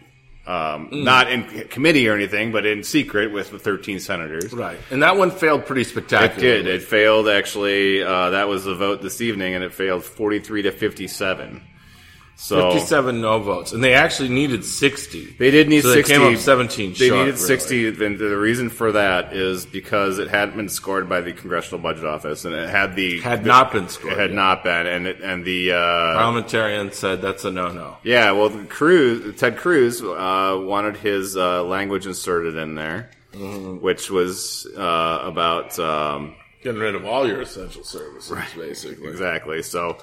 Um, 0.46 0.88
Not 0.92 1.30
in 1.30 1.66
committee 1.68 2.08
or 2.08 2.14
anything, 2.14 2.52
but 2.52 2.64
in 2.64 2.84
secret 2.84 3.32
with 3.32 3.50
the 3.50 3.58
13 3.58 3.98
senators. 3.98 4.52
Right. 4.52 4.78
And 4.92 5.02
that 5.02 5.16
one 5.16 5.32
failed 5.32 5.66
pretty 5.66 5.82
spectacularly. 5.82 6.60
It 6.60 6.62
did. 6.62 6.66
It 6.68 6.82
failed 6.82 7.28
actually. 7.28 8.02
Uh, 8.02 8.30
that 8.30 8.46
was 8.46 8.64
the 8.64 8.76
vote 8.76 9.02
this 9.02 9.20
evening, 9.20 9.54
and 9.54 9.64
it 9.64 9.74
failed 9.74 10.04
43 10.04 10.62
to 10.62 10.72
57. 10.72 11.62
So 12.38 12.70
57 12.70 13.22
no 13.22 13.38
votes, 13.38 13.72
and 13.72 13.82
they 13.82 13.94
actually 13.94 14.28
needed 14.28 14.62
60. 14.62 15.36
They 15.38 15.50
did 15.50 15.70
need 15.70 15.80
So 15.80 15.88
they 15.88 15.94
60. 16.02 16.12
came 16.14 16.34
up 16.34 16.38
17 16.38 16.90
They 16.92 17.08
short, 17.08 17.18
needed 17.20 17.34
really. 17.36 17.46
60, 17.46 17.88
and 18.04 18.18
the 18.18 18.36
reason 18.36 18.68
for 18.68 18.92
that 18.92 19.32
is 19.32 19.64
because 19.64 20.18
it 20.18 20.28
hadn't 20.28 20.54
been 20.54 20.68
scored 20.68 21.08
by 21.08 21.22
the 21.22 21.32
Congressional 21.32 21.80
Budget 21.80 22.04
Office, 22.04 22.44
and 22.44 22.54
it 22.54 22.68
had 22.68 22.94
the 22.94 23.20
Had 23.22 23.46
not 23.46 23.72
been 23.72 23.88
scored. 23.88 24.12
It 24.12 24.18
had 24.18 24.30
yet. 24.30 24.36
not 24.36 24.62
been, 24.64 24.86
and 24.86 25.06
it, 25.06 25.22
and 25.22 25.46
the 25.46 25.72
uh, 25.72 25.78
Parliamentarian 26.14 26.92
said 26.92 27.22
that's 27.22 27.46
a 27.46 27.50
no-no. 27.50 27.96
yeah, 28.02 28.32
well, 28.32 28.50
Cruz, 28.68 29.34
Ted 29.40 29.56
Cruz 29.56 30.02
uh, 30.02 30.60
wanted 30.62 30.98
his 30.98 31.38
uh, 31.38 31.64
language 31.64 32.06
inserted 32.06 32.56
in 32.56 32.74
there, 32.74 33.10
Mm-hmm. 33.32 33.82
which 33.84 34.10
was 34.10 34.66
uh, 34.76 35.20
about 35.22 35.78
um, 35.78 36.34
Getting 36.62 36.80
rid 36.80 36.94
of 36.94 37.04
all 37.06 37.26
your 37.28 37.40
essential 37.42 37.84
services, 37.84 38.30
basically. 38.56 39.08
exactly. 39.08 39.62
So 39.62 39.98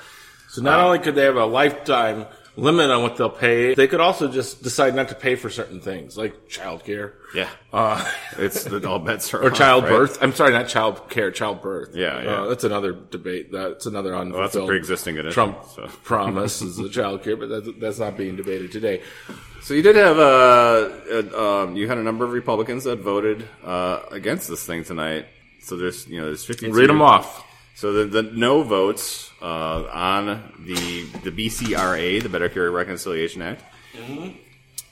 So 0.53 0.61
not 0.61 0.79
only 0.79 0.99
could 0.99 1.15
they 1.15 1.23
have 1.23 1.35
a 1.35 1.47
lifetime 1.47 2.27
limit 2.55 2.91
on 2.91 3.01
what 3.01 3.17
they'll 3.17 3.27
pay, 3.31 3.73
they 3.73 3.87
could 3.87 3.99
also 3.99 4.27
just 4.27 4.61
decide 4.61 4.93
not 4.93 5.09
to 5.09 5.15
pay 5.15 5.33
for 5.33 5.49
certain 5.49 5.81
things, 5.81 6.15
like 6.15 6.47
childcare. 6.47 7.13
yeah, 7.33 7.49
Uh, 7.71 8.07
it's 8.37 8.63
the 8.63 8.87
all 8.87 8.99
bets 8.99 9.33
are 9.33 9.41
or 9.43 9.49
childbirth. 9.49 10.21
I'm 10.21 10.31
sorry, 10.35 10.51
not 10.51 10.67
child 10.67 11.09
care, 11.09 11.31
childbirth. 11.31 11.95
Yeah, 11.95 12.21
yeah. 12.21 12.29
Uh, 12.29 12.47
that's 12.49 12.63
another 12.63 12.93
debate. 12.93 13.51
That's 13.51 13.87
another 13.87 14.15
unfulfilled. 14.15 14.33
Well, 14.33 14.43
that's 14.43 14.55
a 14.55 14.65
pre-existing 14.67 15.15
condition, 15.15 15.33
Trump 15.33 15.65
so. 15.75 15.87
promise 16.03 16.61
is 16.61 16.77
the 16.77 16.89
child 16.89 17.23
care, 17.23 17.35
but 17.35 17.49
that's, 17.49 17.67
that's 17.79 17.97
not 17.97 18.15
being 18.15 18.35
debated 18.35 18.71
today. 18.71 19.01
So 19.63 19.73
you 19.73 19.81
did 19.81 19.95
have 19.95 20.19
uh, 20.19 20.89
uh, 21.11 21.63
um, 21.63 21.75
you 21.75 21.87
had 21.87 21.97
a 21.97 22.03
number 22.03 22.25
of 22.25 22.31
Republicans 22.31 22.83
that 22.83 22.99
voted 22.99 23.47
uh, 23.63 24.01
against 24.11 24.47
this 24.49 24.63
thing 24.63 24.83
tonight. 24.83 25.25
So 25.61 25.77
there's 25.77 26.05
you 26.07 26.19
know 26.19 26.27
there's 26.27 26.45
52. 26.45 26.71
Read 26.71 26.89
them 26.91 27.01
off. 27.01 27.43
So 27.75 27.91
the, 27.93 28.05
the 28.05 28.23
no 28.23 28.61
votes 28.63 29.31
uh, 29.41 29.83
on 29.91 30.25
the 30.59 31.03
the 31.23 31.31
BCRA, 31.31 32.21
the 32.21 32.29
Better 32.29 32.49
Care 32.49 32.69
Reconciliation 32.71 33.41
Act, 33.41 33.63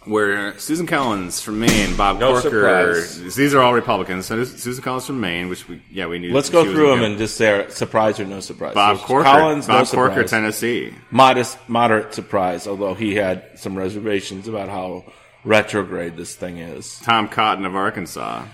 where 0.06 0.58
Susan 0.58 0.88
Collins 0.88 1.42
from 1.42 1.60
Maine, 1.60 1.96
Bob 1.96 2.20
No 2.20 2.32
Corker, 2.42 3.02
surprise. 3.04 3.36
these 3.36 3.54
are 3.54 3.62
all 3.62 3.74
Republicans. 3.74 4.26
So 4.26 4.44
Susan 4.46 4.84
Collins 4.84 5.06
from 5.06 5.20
Maine, 5.20 5.48
which 5.48 5.68
we 5.70 5.82
yeah 5.92 6.08
we 6.08 6.18
knew. 6.18 6.34
Let's 6.34 6.48
she 6.48 6.54
go 6.54 6.64
was 6.64 6.74
through 6.74 6.90
them 6.90 7.04
and 7.04 7.18
just 7.20 7.38
say 7.38 7.68
surprise 7.70 8.20
or 8.20 8.26
no 8.26 8.40
surprise. 8.40 8.74
Bob 8.74 8.98
So 8.98 9.06
Corker, 9.06 9.26
Collins, 9.26 9.68
Bob 9.68 9.86
no 9.86 9.92
Corker, 9.92 10.14
surprise. 10.14 10.30
Tennessee. 10.32 10.94
Modest, 11.12 11.58
moderate 11.70 12.14
surprise, 12.16 12.68
although 12.68 12.96
he 12.96 13.16
had 13.16 13.60
some 13.60 13.78
reservations 13.78 14.48
about 14.48 14.70
how 14.70 15.06
retrograde 15.44 16.18
this 16.18 16.36
thing 16.36 16.58
is. 16.58 17.00
Tom 17.00 17.28
Cotton 17.28 17.66
of 17.66 17.76
Arkansas. 17.76 18.46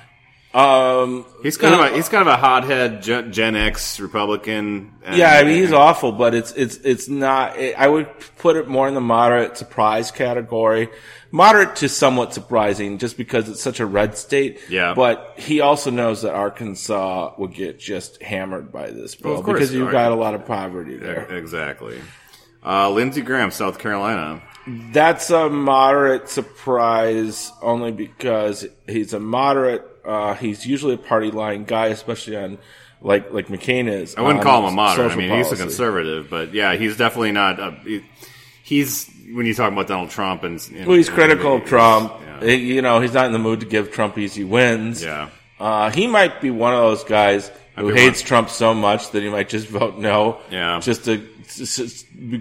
Um, 0.53 1.25
He's 1.43 1.57
kind 1.57 1.73
of 1.75 1.79
a 1.81 1.95
he's 1.95 2.09
kind 2.09 2.21
of 2.21 2.33
a 2.33 2.37
hothead 2.37 3.03
Gen, 3.03 3.31
Gen 3.31 3.55
X 3.55 3.99
Republican. 3.99 4.93
yeah, 5.13 5.33
I 5.33 5.43
mean 5.43 5.61
he's 5.61 5.73
awful, 5.73 6.11
but 6.11 6.33
it's 6.33 6.51
it's 6.53 6.77
it's 6.77 7.07
not. 7.07 7.57
I 7.59 7.87
would 7.87 8.07
put 8.37 8.55
it 8.55 8.67
more 8.67 8.87
in 8.87 8.93
the 8.95 9.01
moderate 9.01 9.57
surprise 9.57 10.09
category, 10.09 10.89
moderate 11.31 11.75
to 11.77 11.89
somewhat 11.89 12.33
surprising, 12.33 12.97
just 12.97 13.17
because 13.17 13.49
it's 13.49 13.61
such 13.61 13.79
a 13.79 13.85
red 13.85 14.17
state. 14.17 14.59
Yeah. 14.69 14.93
but 14.95 15.33
he 15.37 15.59
also 15.59 15.91
knows 15.91 16.21
that 16.23 16.33
Arkansas 16.33 17.35
will 17.37 17.47
get 17.49 17.77
just 17.77 18.21
hammered 18.23 18.71
by 18.71 18.89
this 18.89 19.15
bill 19.15 19.33
Well, 19.33 19.41
because 19.43 19.73
you've 19.73 19.91
got 19.91 20.11
a 20.11 20.15
lot 20.15 20.33
of 20.33 20.45
poverty 20.45 20.95
there. 20.97 21.27
Exactly. 21.35 21.99
Uh, 22.65 22.89
Lindsey 22.89 23.21
Graham, 23.21 23.51
South 23.51 23.79
Carolina. 23.79 24.41
That's 24.91 25.29
a 25.29 25.49
moderate 25.49 26.27
surprise 26.29 27.51
only 27.61 27.91
because 27.91 28.65
he's 28.87 29.13
a 29.13 29.19
moderate. 29.19 29.85
Uh, 30.07 30.33
he's 30.35 30.65
usually 30.65 30.93
a 30.93 30.97
party 30.97 31.31
line 31.31 31.65
guy, 31.65 31.87
especially 31.87 32.37
on 32.37 32.57
like 33.01 33.31
like 33.31 33.47
McCain 33.47 33.87
is. 33.89 34.15
I 34.15 34.21
wouldn't 34.21 34.43
call 34.43 34.61
him 34.61 34.73
a 34.73 34.75
moderate. 34.75 35.11
I 35.11 35.15
mean, 35.15 35.29
he's 35.37 35.51
a 35.51 35.55
conservative, 35.57 36.29
but 36.29 36.53
yeah, 36.53 36.75
he's 36.75 36.97
definitely 36.97 37.33
not. 37.33 37.59
A, 37.59 37.71
he- 37.83 38.05
he's 38.63 39.09
when 39.33 39.45
you 39.45 39.53
talk 39.53 39.71
about 39.71 39.87
Donald 39.87 40.09
Trump 40.09 40.43
and, 40.43 40.59
and 40.73 40.87
Well, 40.87 40.97
he's 40.97 41.09
critical 41.09 41.57
of 41.57 41.65
Trump. 41.65 42.13
Yeah. 42.41 42.51
You 42.51 42.81
know, 42.81 42.99
he's 43.01 43.13
not 43.13 43.25
in 43.25 43.33
the 43.33 43.39
mood 43.39 43.59
to 43.61 43.65
give 43.65 43.91
Trump 43.91 44.17
easy 44.17 44.43
wins. 44.43 45.03
Yeah. 45.03 45.29
Uh, 45.59 45.89
he 45.89 46.07
might 46.07 46.39
be 46.39 46.51
one 46.51 46.73
of 46.73 46.79
those 46.79 47.03
guys 47.03 47.51
who 47.75 47.89
hates 47.89 48.21
one. 48.21 48.27
Trump 48.27 48.49
so 48.49 48.73
much 48.73 49.11
that 49.11 49.23
he 49.23 49.29
might 49.29 49.49
just 49.49 49.67
vote 49.67 49.97
no. 49.97 50.39
Yeah. 50.51 50.79
Just 50.79 51.05
to 51.05 51.27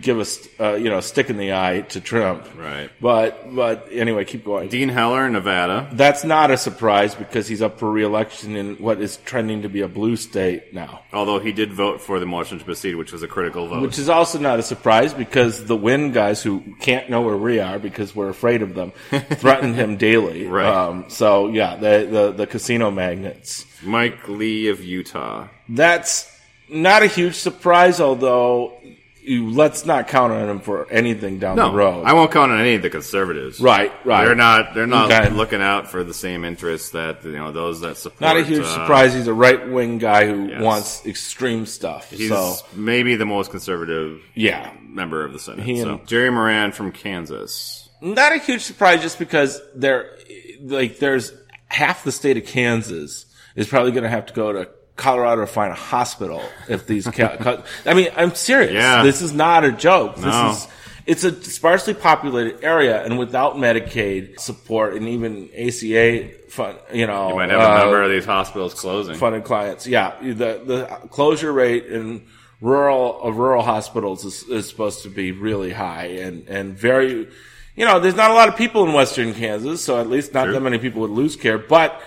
give 0.00 0.18
us, 0.18 0.48
uh, 0.58 0.75
you 0.75 0.88
know, 0.88 0.98
a 0.98 1.02
stick 1.02 1.30
in 1.30 1.36
the 1.36 1.52
eye 1.54 1.82
to 1.90 2.00
Trump. 2.00 2.46
Right. 2.56 2.90
But 3.00 3.54
but 3.54 3.88
anyway, 3.90 4.25
keep 4.25 4.44
going. 4.44 4.68
Dean 4.68 4.88
Heller, 4.88 5.26
in 5.26 5.32
Nevada. 5.32 5.88
That's 5.92 6.25
not 6.25 6.50
a 6.50 6.56
surprise 6.56 7.14
because 7.14 7.48
he's 7.48 7.62
up 7.62 7.78
for 7.78 7.90
reelection 7.90 8.56
in 8.56 8.76
what 8.76 9.00
is 9.00 9.18
trending 9.18 9.62
to 9.62 9.68
be 9.68 9.80
a 9.80 9.88
blue 9.88 10.16
state 10.16 10.72
now. 10.72 11.02
Although 11.12 11.38
he 11.38 11.52
did 11.52 11.72
vote 11.72 12.00
for 12.00 12.18
the 12.20 12.26
motion 12.26 12.58
to 12.58 12.64
proceed, 12.64 12.96
which 12.96 13.12
was 13.12 13.22
a 13.22 13.28
critical 13.28 13.68
vote. 13.68 13.82
Which 13.82 13.98
is 13.98 14.08
also 14.08 14.38
not 14.38 14.58
a 14.58 14.62
surprise 14.62 15.14
because 15.14 15.64
the 15.64 15.76
Wynn 15.76 16.12
guys 16.12 16.42
who 16.42 16.62
can't 16.80 17.08
know 17.08 17.22
where 17.22 17.36
we 17.36 17.60
are 17.60 17.78
because 17.78 18.14
we're 18.14 18.28
afraid 18.28 18.62
of 18.62 18.75
them 18.75 18.92
threaten 19.10 19.75
him 19.75 19.96
daily. 19.96 20.46
Right. 20.46 20.66
Um, 20.66 21.06
so 21.08 21.48
yeah, 21.48 21.76
the, 21.76 22.08
the 22.10 22.32
the 22.32 22.46
casino 22.46 22.90
magnates. 22.90 23.66
Mike 23.82 24.28
Lee 24.28 24.68
of 24.68 24.82
Utah. 24.82 25.48
That's 25.68 26.32
not 26.68 27.02
a 27.02 27.06
huge 27.06 27.34
surprise, 27.34 28.00
although 28.00 28.78
you, 29.26 29.50
let's 29.50 29.85
not 29.85 30.09
count 30.09 30.33
on 30.33 30.49
him 30.49 30.61
for 30.61 30.90
anything 30.90 31.38
down 31.38 31.56
No, 31.56 31.71
the 31.71 31.76
road. 31.76 32.04
I 32.04 32.12
won't 32.12 32.30
count 32.30 32.52
on 32.52 32.61
any 32.61 32.75
of 32.76 32.83
the 32.83 32.90
conservatives. 32.90 33.61
Right, 33.61 33.92
right. 34.06 34.25
They're 34.25 34.35
not. 34.35 34.75
They're 34.75 34.87
not 34.87 35.11
Okay. 35.11 35.30
looking 35.30 35.61
out 35.61 35.90
for 35.90 36.04
the 36.04 36.14
same 36.14 36.45
interests 36.45 36.90
that 36.90 37.25
you 37.25 37.33
know 37.33 37.50
those 37.52 37.80
that 37.80 37.97
support. 37.97 38.21
not 38.21 38.37
a 38.37 38.45
huge 38.45 38.62
uh, 38.64 38.73
surprise. 38.75 39.12
He's 39.14 39.26
a 39.26 39.35
right 39.35 39.68
wing 39.68 39.99
guy 39.99 40.26
who 40.26 40.49
Yes. 40.49 40.62
wants 40.62 41.04
extreme 41.06 41.66
stuff. 41.66 42.11
He's 42.11 42.28
so 42.28 42.54
maybe 42.75 43.16
the 43.16 43.26
most 43.26 43.50
conservative 43.50 44.21
yeah, 44.35 44.71
member 44.80 45.25
of 45.25 45.33
the 45.33 45.38
Senate. 45.38 45.64
He 45.64 45.80
so. 45.80 46.00
Jerry 46.06 46.30
Moran 46.30 46.73
from 46.73 46.92
Kansas. 46.92 47.88
not 48.00 48.33
a 48.33 48.38
huge 48.38 48.62
surprise 48.62 49.00
just 49.02 49.18
because 49.18 49.61
there, 49.75 50.16
like, 50.61 50.99
there's 50.99 51.33
half 51.68 52.04
the 52.04 52.12
state 52.12 52.37
of 52.37 52.45
Kansas 52.47 53.26
is 53.56 53.66
probably 53.66 53.90
going 53.90 54.04
to 54.04 54.11
have 54.11 54.26
to 54.26 54.33
go 54.35 54.52
to 54.52 54.68
Colorado 54.96 55.42
to 55.42 55.46
find 55.46 55.72
a 55.72 55.76
hospital 55.76 56.42
if 56.68 56.86
these. 56.86 57.06
Ca- 57.06 57.36
co- 57.40 57.62
I 57.84 57.94
mean, 57.94 58.08
I'm 58.16 58.34
serious. 58.34 58.72
Yeah. 58.72 59.02
This 59.02 59.20
is 59.22 59.32
not 59.32 59.64
a 59.64 59.72
joke. 59.72 60.18
No. 60.18 60.48
This 60.48 60.58
is. 60.62 60.68
It's 61.06 61.22
a 61.22 61.32
sparsely 61.44 61.94
populated 61.94 62.64
area, 62.64 63.04
and 63.04 63.16
without 63.16 63.54
Medicaid 63.54 64.40
support 64.40 64.94
and 64.94 65.06
even 65.08 65.48
ACA 65.56 66.30
fund, 66.48 66.78
you 66.92 67.06
know, 67.06 67.28
You 67.28 67.36
might 67.36 67.50
have 67.50 67.60
uh, 67.60 67.74
a 67.74 67.78
number 67.78 68.02
of 68.02 68.10
these 68.10 68.24
hospitals 68.24 68.74
closing. 68.74 69.14
funded 69.14 69.44
clients. 69.44 69.86
Yeah, 69.86 70.14
the 70.20 70.34
the 70.64 70.86
closure 71.10 71.52
rate 71.52 71.86
in 71.86 72.26
rural 72.60 73.22
of 73.22 73.36
rural 73.36 73.62
hospitals 73.62 74.24
is, 74.24 74.42
is 74.48 74.68
supposed 74.68 75.02
to 75.04 75.08
be 75.08 75.30
really 75.30 75.70
high 75.72 76.06
and 76.06 76.48
and 76.48 76.76
very. 76.76 77.28
You 77.76 77.84
know, 77.84 78.00
there's 78.00 78.16
not 78.16 78.30
a 78.30 78.34
lot 78.34 78.48
of 78.48 78.56
people 78.56 78.84
in 78.86 78.92
Western 78.94 79.32
Kansas, 79.34 79.84
so 79.84 80.00
at 80.00 80.08
least 80.08 80.32
not 80.34 80.46
Sure. 80.46 80.54
that 80.54 80.60
many 80.60 80.78
people 80.78 81.02
would 81.02 81.10
lose 81.10 81.36
care. 81.36 81.58
But 81.58 82.00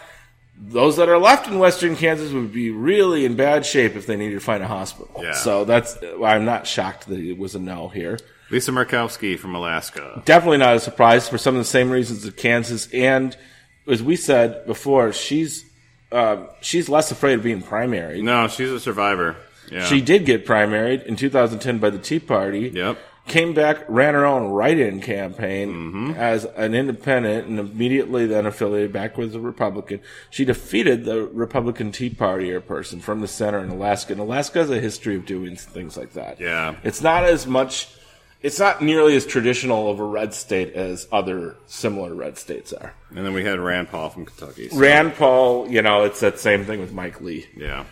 those 0.60 0.98
that 0.98 1.08
are 1.08 1.18
left 1.18 1.48
in 1.48 1.58
Western 1.58 1.96
Kansas 1.96 2.32
would 2.34 2.51
be 2.51 2.70
really 2.70 3.25
in 3.25 3.36
bad 3.36 3.66
shape 3.66 3.96
if 3.96 4.06
they 4.06 4.18
needed 4.18 4.36
to 4.36 4.42
find 4.42 4.62
a 4.62 4.68
hospital. 4.68 5.22
Yeah. 5.24 5.34
So 5.34 5.63
that's 5.66 5.98
why 6.18 6.36
I'm 6.36 6.46
not 6.46 6.68
shocked 6.68 7.08
that 7.08 7.20
it 7.20 7.38
was 7.38 7.56
a 7.56 7.60
no 7.60 7.88
here. 7.88 8.20
Lisa 8.51 8.72
Murkowski 8.72 9.38
from 9.38 9.56
Alaska. 9.56 10.22
Definitely 10.25 10.58
not 10.58 10.75
a 10.75 10.80
surprise 10.80 11.30
for 11.30 11.38
some 11.38 11.56
of 11.56 11.60
the 11.60 11.66
same 11.66 11.89
reasons 11.89 12.24
that 12.24 12.36
Kansas 12.36 12.92
and 12.94 13.38
as 13.88 14.04
we 14.04 14.16
said 14.16 14.66
before, 14.66 15.13
she's 15.13 15.66
uh, 16.12 16.48
she's 16.62 16.89
less 16.89 17.12
afraid 17.12 17.36
of 17.36 17.44
being 17.44 17.62
primary. 17.62 18.22
No, 18.22 18.48
she's 18.48 18.70
a 18.70 18.80
survivor. 18.80 19.36
Yeah. 19.72 19.86
She 19.86 20.01
did 20.01 20.25
get 20.25 20.46
primaried 20.46 21.06
in 21.06 21.16
2010 21.16 21.78
by 21.78 21.89
the 21.89 22.00
Tea 22.00 22.20
Party. 22.20 22.72
Yep. 22.74 22.98
Came 23.29 23.53
back, 23.53 23.86
ran 23.88 24.15
her 24.15 24.25
own 24.25 24.50
write-in 24.51 25.01
campaign 25.01 25.69
Mm-hmm. 25.69 26.12
as 26.17 26.45
an 26.45 26.74
independent, 26.74 27.48
and 27.48 27.59
immediately 27.59 28.25
then 28.25 28.45
affiliated 28.45 28.91
back 28.91 29.17
with 29.17 29.31
the 29.31 29.39
Republican. 29.39 30.01
She 30.31 30.43
defeated 30.45 31.05
the 31.05 31.27
Republican 31.27 31.91
Tea 31.91 32.09
Party 32.09 32.57
person 32.59 33.00
from 33.00 33.21
the 33.21 33.27
center 33.27 33.59
in 33.59 33.69
Alaska. 33.69 34.13
And 34.13 34.21
Alaska 34.21 34.59
has 34.59 34.69
a 34.71 34.79
history 34.79 35.15
of 35.15 35.25
doing 35.25 35.55
things 35.55 35.95
like 35.95 36.13
that. 36.13 36.39
Yeah. 36.39 36.75
It's 36.83 37.01
not 37.01 37.24
as 37.24 37.45
much. 37.48 37.88
It's 38.41 38.57
not 38.59 38.81
nearly 38.81 39.15
as 39.15 39.25
traditional 39.25 39.91
of 39.91 40.00
a 40.00 40.03
red 40.05 40.33
state 40.33 40.74
as 40.74 41.07
other 41.12 41.55
similar 41.67 42.15
red 42.15 42.38
states 42.38 42.71
are. 42.74 42.93
And 43.15 43.25
then 43.25 43.33
we 43.33 43.43
had 43.43 43.59
Rand 43.59 43.89
Paul 43.89 44.09
from 44.09 44.25
Kentucky. 44.25 44.69
so- 44.69 44.77
Rand 44.77 45.13
Paul, 45.15 45.69
you 45.69 45.81
know, 45.81 46.03
it's 46.05 46.21
that 46.21 46.39
same 46.39 46.63
thing 46.65 46.79
with 46.79 46.93
Mike 46.93 47.19
Lee. 47.21 47.45
Yeah. 47.55 47.83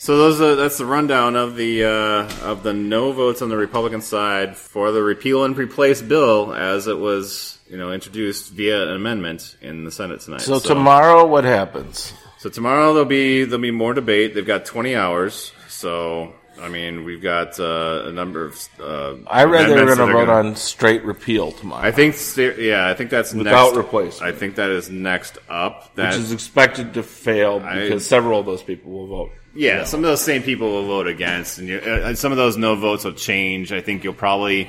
So 0.00 0.16
those 0.16 0.40
are, 0.40 0.54
that's 0.56 0.78
the 0.78 0.86
rundown 0.86 1.36
of 1.36 1.56
the 1.56 1.84
uh, 1.84 2.48
of 2.48 2.62
the 2.62 2.72
no 2.72 3.12
votes 3.12 3.42
on 3.42 3.50
the 3.50 3.56
Republican 3.58 4.00
side 4.00 4.56
for 4.56 4.92
the 4.92 5.02
repeal 5.02 5.44
and 5.44 5.54
replace 5.58 6.00
bill 6.00 6.54
as 6.54 6.86
it 6.86 6.98
was 6.98 7.58
you 7.68 7.76
know 7.76 7.92
introduced 7.92 8.50
via 8.50 8.84
an 8.84 8.94
amendment 8.96 9.56
in 9.60 9.84
the 9.84 9.90
Senate 9.90 10.20
tonight. 10.20 10.40
So, 10.40 10.58
tomorrow, 10.58 11.26
what 11.26 11.44
happens? 11.44 12.14
So 12.38 12.48
tomorrow 12.48 12.94
there'll 12.94 13.04
be 13.04 13.44
there'll 13.44 13.60
be 13.60 13.72
more 13.72 13.92
debate. 13.92 14.34
They've 14.34 14.46
got 14.46 14.64
20 14.64 14.96
hours. 14.96 15.52
So 15.68 16.32
I 16.58 16.70
mean 16.70 17.04
we've 17.04 17.20
got 17.20 17.60
uh, 17.60 18.04
a 18.06 18.10
number 18.10 18.46
of. 18.46 18.58
Uh, 18.80 19.16
I 19.26 19.44
read 19.44 19.68
they 19.68 19.74
were 19.84 19.94
going 19.94 19.98
to 19.98 20.06
vote 20.06 20.24
gonna- 20.24 20.48
on 20.48 20.56
straight 20.56 21.04
repeal 21.04 21.52
tomorrow, 21.52 21.86
I 21.86 21.90
think 21.90 22.16
yeah, 22.56 22.88
I 22.88 22.94
think 22.94 23.10
that's 23.10 23.34
Without 23.34 23.66
next, 23.66 23.76
replacement. 23.76 24.34
I 24.34 24.38
think 24.38 24.54
that 24.54 24.70
is 24.70 24.88
next 24.88 25.36
up. 25.50 25.94
That 25.96 26.14
which 26.14 26.20
is 26.20 26.32
expected 26.32 26.94
to 26.94 27.02
fail 27.02 27.60
I- 27.62 27.80
because 27.80 28.06
several 28.06 28.40
of 28.40 28.46
those 28.46 28.62
people 28.62 28.92
will 28.92 29.06
vote. 29.06 29.30
Yeah, 29.54 29.78
no. 29.78 29.84
some 29.84 30.00
of 30.00 30.04
those 30.04 30.20
same 30.20 30.42
people 30.42 30.70
will 30.70 30.86
vote 30.86 31.06
against, 31.08 31.58
and, 31.58 31.68
you, 31.68 31.78
uh, 31.84 32.02
and 32.08 32.18
some 32.18 32.30
of 32.32 32.38
those 32.38 32.56
no 32.56 32.76
votes 32.76 33.04
will 33.04 33.12
change. 33.12 33.72
I 33.72 33.80
think 33.80 34.04
you'll 34.04 34.14
probably 34.14 34.68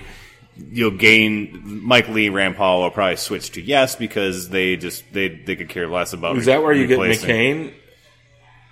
you'll 0.72 0.92
gain 0.92 1.62
Mike 1.64 2.08
Lee, 2.10 2.30
Rand 2.30 2.56
Paul 2.56 2.82
will 2.82 2.92
probably 2.92 3.16
switch 3.16 3.52
to 3.52 3.62
yes 3.62 3.96
because 3.96 4.50
they 4.50 4.76
just 4.78 5.04
they 5.14 5.30
they 5.30 5.56
could 5.56 5.70
care 5.70 5.88
less 5.88 6.14
about. 6.14 6.38
Is 6.38 6.46
that 6.46 6.64
where 6.64 6.74
you 6.74 6.88
get. 6.88 7.00
McCain, 7.00 7.74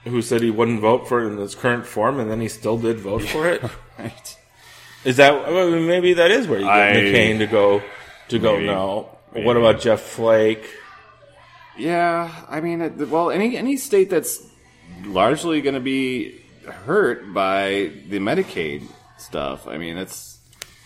who 0.06 0.22
said 0.22 0.42
he 0.42 0.50
wouldn't 0.52 0.82
vote 0.82 1.08
for 1.08 1.22
it 1.24 1.32
in 1.32 1.40
its 1.42 1.54
current 1.56 1.86
form, 1.86 2.20
and 2.20 2.30
then 2.30 2.42
he 2.42 2.48
still 2.48 2.78
did 2.78 3.00
vote 3.00 3.24
for 3.24 3.48
it? 3.48 3.62
Right. 4.00 4.38
Is 5.04 5.18
that 5.18 5.34
I 5.34 5.50
mean, 5.52 5.86
maybe 5.86 6.14
that 6.14 6.32
is 6.32 6.48
where 6.48 6.60
you 6.60 6.66
get 6.66 6.74
I- 6.74 6.94
McCain 6.94 7.38
to 7.40 7.48
go 7.48 7.82
to 8.30 8.40
go 8.40 8.54
Maybe. 8.54 8.66
no? 8.68 9.10
Maybe. 9.34 9.46
What 9.46 9.58
about 9.58 9.80
Jeff 9.82 10.00
Flake? 10.02 10.66
Yeah, 11.78 12.32
I 12.50 12.62
mean, 12.62 13.10
well, 13.10 13.30
any 13.30 13.56
any 13.58 13.78
state 13.78 14.10
that's 14.10 14.42
largely 15.06 15.62
going 15.62 15.76
to 15.76 15.80
be 15.82 16.42
hurt 16.86 17.34
by 17.34 17.92
the 18.10 18.20
Medicaid 18.20 18.84
stuff. 19.18 19.68
I 19.68 19.78
mean, 19.78 19.98
it's 19.98 20.40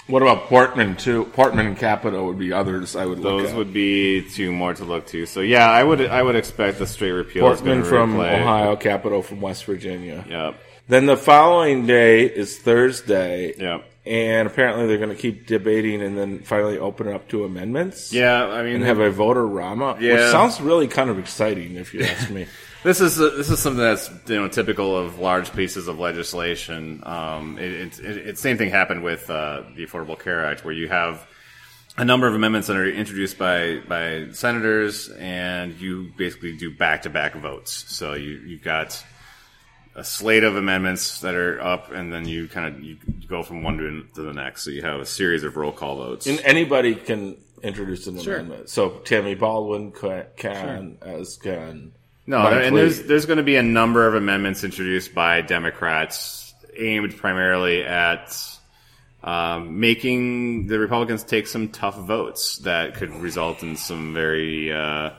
What 0.07 0.21
about 0.21 0.43
Portman 0.47 0.95
too? 0.95 1.25
Portman 1.25 1.65
and 1.67 1.77
Capito 1.77 2.25
would 2.25 2.39
be 2.39 2.51
others 2.53 2.95
I 2.95 3.05
would 3.05 3.19
look 3.19 3.43
those 3.43 3.53
would 3.53 3.73
be 3.73 4.21
two 4.29 4.51
more 4.51 4.73
to 4.73 4.83
look 4.83 5.07
to. 5.07 5.25
So 5.25 5.39
yeah, 5.41 5.69
I 5.69 5.83
would 5.83 6.01
I 6.01 6.21
would 6.21 6.35
expect 6.35 6.79
the 6.79 6.87
straight 6.87 7.11
repeal 7.11 7.43
Portman 7.45 7.83
from 7.83 8.15
replay. 8.15 8.41
Ohio, 8.41 8.75
Capito 8.75 9.21
from 9.21 9.41
West 9.41 9.65
Virginia. 9.65 10.25
Yep. 10.27 10.59
Then 10.89 11.05
the 11.05 11.15
following 11.17 11.85
day 11.87 12.25
is 12.25 12.57
Thursday. 12.57 13.53
Yep. 13.57 13.89
And 14.05 14.47
apparently 14.49 14.85
they're 14.87 14.97
going 14.97 15.15
to 15.15 15.21
keep 15.21 15.47
debating 15.47 16.01
and 16.01 16.17
then 16.17 16.39
finally 16.39 16.77
open 16.77 17.07
it 17.07 17.13
up 17.15 17.29
to 17.29 17.45
amendments. 17.45 18.11
Yeah, 18.11 18.45
I 18.47 18.61
mean, 18.61 18.75
And 18.75 18.83
have 18.83 18.99
a 18.99 19.09
voter 19.09 19.47
rama. 19.47 19.93
Which 19.93 20.03
Yeah. 20.03 20.29
sounds 20.29 20.59
really 20.59 20.89
kind 20.89 21.09
of 21.09 21.17
exciting 21.19 21.77
if 21.77 21.93
you 21.93 22.03
ask 22.03 22.29
me. 22.29 22.47
This 22.83 22.99
is 22.99 23.15
this 23.15 23.49
is 23.49 23.59
something 23.59 23.81
that's 23.81 24.09
you 24.27 24.35
know 24.35 24.49
typical 24.49 24.97
of 24.97 25.17
large 25.17 25.53
pieces 25.53 25.87
of 25.87 25.99
legislation. 25.99 27.01
Um, 27.05 27.57
it, 27.57 27.71
it, 27.71 27.99
it, 27.99 28.17
it 28.27 28.37
same 28.37 28.57
thing 28.57 28.69
happened 28.71 29.03
with 29.03 29.29
uh, 29.29 29.63
the 29.75 29.85
Affordable 29.85 30.19
Care 30.19 30.45
Act, 30.45 30.65
where 30.65 30.73
you 30.73 30.89
have 30.89 31.25
a 31.97 32.03
number 32.03 32.27
of 32.27 32.35
amendments 32.35 32.67
that 32.67 32.75
are 32.75 32.85
introduced 32.89 33.37
by 33.37 33.79
by 33.87 34.27
senators, 34.31 35.07
and 35.17 35.79
you 35.79 36.11
basically 36.17 36.57
do 36.57 36.75
back 36.75 37.03
to 37.03 37.09
back 37.09 37.35
votes. 37.35 37.85
So 37.87 38.15
you 38.15 38.31
you've 38.45 38.63
got 38.63 39.01
a 39.95 40.03
slate 40.03 40.43
of 40.43 40.57
amendments 40.57 41.21
that 41.21 41.35
are 41.35 41.61
up, 41.61 41.89
and 41.91 42.11
then 42.11 42.27
you 42.27 42.49
kind 42.49 42.75
of 42.75 42.83
you 42.83 42.97
go 43.29 43.43
from 43.43 43.63
one 43.63 43.77
to, 43.77 44.03
to 44.15 44.21
the 44.23 44.33
next. 44.33 44.63
So 44.63 44.71
you 44.71 44.81
have 44.81 44.99
a 44.99 45.05
series 45.05 45.43
of 45.43 45.55
roll 45.55 45.71
call 45.71 45.95
votes. 45.97 46.27
and 46.27 46.41
anybody 46.41 46.95
can 46.95 47.37
introduce 47.61 48.07
an 48.07 48.19
Sure. 48.19 48.35
amendment. 48.39 48.69
So 48.69 48.89
Tammy 49.05 49.35
Baldwin 49.35 49.91
ca- 49.93 50.25
can, 50.35 50.97
as 51.01 51.37
can. 51.37 51.93
No, 52.25 52.39
Mike 52.39 52.63
and 52.63 52.77
there's 52.77 53.03
there's 53.03 53.25
going 53.25 53.37
to 53.37 53.43
be 53.43 53.57
a 53.57 53.63
number 53.63 54.07
of 54.07 54.15
amendments 54.15 54.63
introduced 54.63 55.13
by 55.13 55.41
Democrats 55.41 56.53
aimed 56.75 57.17
primarily 57.17 57.83
at 57.83 58.35
um, 59.23 59.79
making 59.79 60.67
the 60.67 60.79
Republicans 60.79 61.23
take 61.23 61.47
some 61.47 61.69
tough 61.69 61.97
votes 61.97 62.57
that 62.59 62.95
could 62.95 63.11
result 63.11 63.63
in 63.63 63.75
some 63.75 64.13
very 64.13 64.71
uh, 64.71 65.11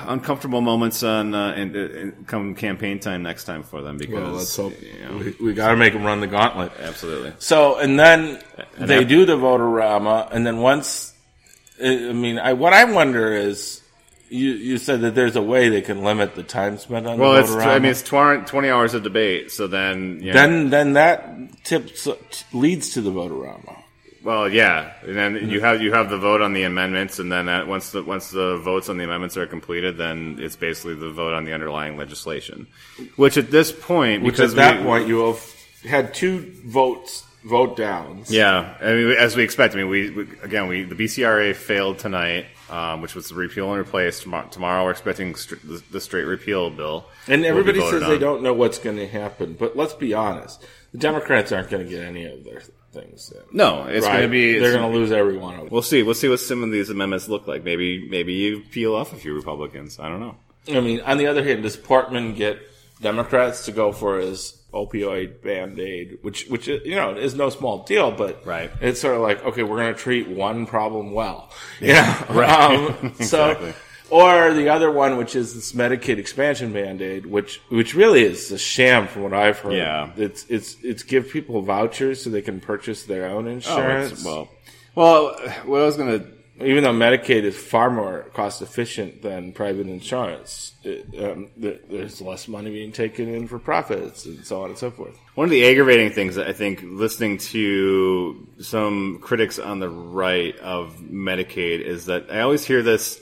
uncomfortable 0.00 0.60
moments 0.60 1.02
on 1.02 1.34
uh, 1.34 1.54
in, 1.54 1.76
in, 1.76 2.24
come 2.26 2.54
campaign 2.54 2.98
time 2.98 3.22
next 3.22 3.44
time 3.44 3.62
for 3.62 3.82
them. 3.82 3.96
Because 3.96 4.14
Well, 4.14 4.32
let's 4.32 4.56
hope. 4.56 4.74
you 4.82 5.04
know, 5.04 5.16
We, 5.18 5.46
we 5.46 5.54
got 5.54 5.70
to 5.70 5.76
make 5.76 5.92
them 5.92 6.04
run 6.04 6.20
the 6.20 6.26
gauntlet. 6.26 6.72
absolutely. 6.80 7.32
So, 7.38 7.78
and 7.78 7.98
then 7.98 8.40
And 8.76 8.88
they 8.88 9.04
do 9.04 9.24
the 9.24 9.36
voterama, 9.36 10.28
and 10.32 10.46
then 10.46 10.58
once, 10.58 11.14
I 11.82 12.08
I 12.08 12.12
mean, 12.12 12.38
I, 12.38 12.54
what 12.54 12.72
I 12.72 12.84
wonder 12.84 13.32
is, 13.32 13.82
you 14.30 14.50
you 14.50 14.78
said 14.78 15.00
that 15.02 15.14
there's 15.14 15.36
a 15.36 15.42
way 15.42 15.68
they 15.68 15.82
can 15.82 16.02
limit 16.02 16.34
the 16.34 16.42
time 16.42 16.78
spent 16.78 17.06
on 17.06 17.18
Well, 17.18 17.34
the 17.34 17.40
it's. 17.40 17.52
I 17.52 17.78
mean 17.78 17.90
it's 17.90 18.02
20, 18.02 18.46
20 18.46 18.70
hours 18.70 18.94
of 18.94 19.02
debate, 19.02 19.50
so 19.50 19.66
then 19.66 20.20
you 20.20 20.28
know, 20.28 20.32
then 20.32 20.70
then 20.70 20.92
that 20.94 21.64
tips 21.64 22.08
leads 22.52 22.90
to 22.94 23.00
the 23.00 23.10
voterama. 23.10 23.76
Well, 24.22 24.48
yeah, 24.48 24.92
and 25.02 25.16
then 25.16 25.34
mm-hmm. 25.36 25.50
you 25.50 25.60
have 25.60 25.80
you 25.80 25.92
have 25.92 26.10
the 26.10 26.18
vote 26.18 26.42
on 26.42 26.52
the 26.52 26.64
amendments, 26.64 27.18
and 27.18 27.30
then 27.30 27.46
that, 27.46 27.68
once 27.68 27.92
the 27.92 28.02
once 28.02 28.30
the 28.30 28.58
votes 28.58 28.88
on 28.88 28.98
the 28.98 29.04
amendments 29.04 29.36
are 29.36 29.46
completed, 29.46 29.96
then 29.96 30.36
it's 30.40 30.56
basically 30.56 30.96
the 30.96 31.10
vote 31.10 31.34
on 31.34 31.44
the 31.44 31.52
underlying 31.54 31.96
legislation. 31.96 32.66
Which 33.16 33.36
at 33.36 33.50
this 33.50 33.70
point, 33.72 34.24
Which 34.24 34.34
because 34.34 34.52
at 34.52 34.56
that 34.56 34.78
we- 34.80 34.84
point 34.84 35.08
you 35.08 35.24
have 35.26 35.54
had 35.84 36.12
two 36.14 36.52
votes, 36.66 37.24
vote 37.44 37.76
downs. 37.76 38.30
yeah, 38.30 38.74
I 38.80 38.92
mean, 38.92 39.12
as 39.12 39.36
we 39.36 39.44
expect. 39.44 39.74
I 39.74 39.78
mean, 39.78 39.88
we, 39.88 40.10
we 40.10 40.22
again 40.42 40.66
we 40.66 40.82
the 40.82 40.96
BCRA 40.96 41.54
failed 41.54 41.98
tonight, 42.00 42.46
um, 42.70 43.00
which 43.02 43.14
was 43.14 43.28
the 43.28 43.34
repeal 43.34 43.70
and 43.72 43.80
replace. 43.80 44.20
Tomorrow, 44.20 44.48
tomorrow 44.48 44.84
we're 44.84 44.90
expecting 44.90 45.34
str- 45.34 45.56
the, 45.64 45.82
the 45.90 46.00
straight 46.00 46.24
repeal 46.24 46.70
bill, 46.70 47.06
And 47.26 47.44
everybody 47.44 47.80
says 47.80 48.02
they 48.06 48.18
don't 48.18 48.42
know 48.42 48.52
what's 48.54 48.78
going 48.78 48.96
to 48.96 49.06
happen, 49.08 49.54
but 49.58 49.76
let's 49.76 49.94
be 49.94 50.14
honest: 50.14 50.64
the 50.92 50.98
Democrats 50.98 51.52
aren't 51.52 51.70
going 51.70 51.84
to 51.84 51.90
get 51.90 52.02
any 52.04 52.24
of 52.26 52.44
their 52.44 52.62
things. 52.92 53.32
in. 53.34 53.42
No, 53.56 53.84
it's 53.84 54.04
Right? 54.06 54.12
going 54.12 54.22
to 54.22 54.28
be. 54.28 54.58
They're 54.58 54.72
going 54.76 54.90
to 54.90 54.98
lose 54.98 55.12
every 55.12 55.36
one 55.36 55.54
of 55.54 55.60
them. 55.60 55.68
We'll 55.70 55.82
see. 55.82 56.02
We'll 56.02 56.14
see 56.14 56.28
what 56.28 56.40
some 56.40 56.62
of 56.64 56.70
these 56.70 56.90
amendments 56.90 57.28
look 57.28 57.46
like. 57.46 57.64
Maybe 57.64 58.08
maybe 58.08 58.32
you 58.34 58.60
peel 58.70 58.94
off 58.94 59.12
a 59.12 59.16
few 59.16 59.34
Republicans. 59.34 59.98
I 59.98 60.08
don't 60.08 60.20
know. 60.20 60.36
I 60.70 60.80
mean, 60.80 61.00
on 61.02 61.16
the 61.18 61.26
other 61.26 61.42
hand, 61.44 61.62
does 61.62 61.76
Portman 61.76 62.34
get 62.34 62.58
Democrats 63.00 63.64
to 63.66 63.72
go 63.72 63.92
for 63.92 64.18
his 64.18 64.57
opioid 64.72 65.40
band 65.42 65.78
aid, 65.80 66.18
which 66.22 66.46
which 66.48 66.66
you 66.68 66.94
know 66.94 67.14
is 67.16 67.34
no 67.34 67.48
small 67.50 67.84
deal, 67.84 68.10
but 68.10 68.44
Right. 68.46 68.70
it's 68.80 69.00
sort 69.00 69.14
of 69.16 69.22
like 69.22 69.44
okay, 69.44 69.62
we're 69.62 69.78
going 69.78 69.94
to 69.94 69.98
treat 70.00 70.28
one 70.28 70.66
problem 70.66 71.12
well, 71.12 71.50
yeah, 71.80 72.24
Right. 72.32 72.50
Um, 72.50 73.14
so. 73.20 73.50
Exactly. 73.50 73.74
Or 74.10 74.54
the 74.54 74.70
other 74.70 74.90
one, 74.90 75.18
which 75.18 75.36
is 75.36 75.52
this 75.54 75.72
Medicaid 75.72 76.16
expansion 76.16 76.72
band-aid, 76.72 77.26
which 77.26 77.60
which 77.68 77.94
really 77.94 78.22
is 78.22 78.50
a 78.50 78.56
sham 78.56 79.06
from 79.06 79.24
what 79.24 79.34
I've 79.34 79.58
heard. 79.58 79.74
Yeah. 79.74 80.12
it's 80.16 80.46
it's 80.48 80.76
it's 80.82 81.02
give 81.02 81.28
people 81.30 81.60
vouchers 81.60 82.22
so 82.22 82.30
they 82.30 82.40
can 82.40 82.58
purchase 82.58 83.02
their 83.04 83.26
own 83.26 83.46
Oh, 83.46 83.50
insurance. 83.50 84.12
it's- 84.12 84.24
well, 84.24 84.48
well, 84.94 85.36
what 85.66 85.82
I 85.82 85.84
was 85.84 85.98
going 85.98 86.20
to 86.20 86.26
even 86.60 86.82
though 86.82 86.92
Medicaid 86.92 87.44
is 87.44 87.56
far 87.56 87.90
more 87.90 88.30
cost 88.34 88.62
efficient 88.62 89.22
than 89.22 89.52
private 89.52 89.86
insurance, 89.86 90.74
it, 90.82 91.06
um, 91.22 91.50
there, 91.56 91.78
there's 91.88 92.20
less 92.20 92.48
money 92.48 92.70
being 92.70 92.92
taken 92.92 93.32
in 93.32 93.46
for 93.46 93.58
profits 93.58 94.26
and 94.26 94.44
so 94.44 94.62
on 94.62 94.70
and 94.70 94.78
so 94.78 94.90
forth. 94.90 95.16
One 95.34 95.44
of 95.44 95.50
the 95.50 95.66
aggravating 95.66 96.10
things 96.10 96.34
that 96.34 96.48
I 96.48 96.52
think 96.52 96.80
listening 96.82 97.38
to 97.38 98.48
some 98.60 99.18
critics 99.20 99.58
on 99.58 99.78
the 99.78 99.88
right 99.88 100.56
of 100.58 100.96
Medicaid 100.96 101.80
is 101.80 102.06
that 102.06 102.26
I 102.30 102.40
always 102.40 102.64
hear 102.64 102.82
this 102.82 103.20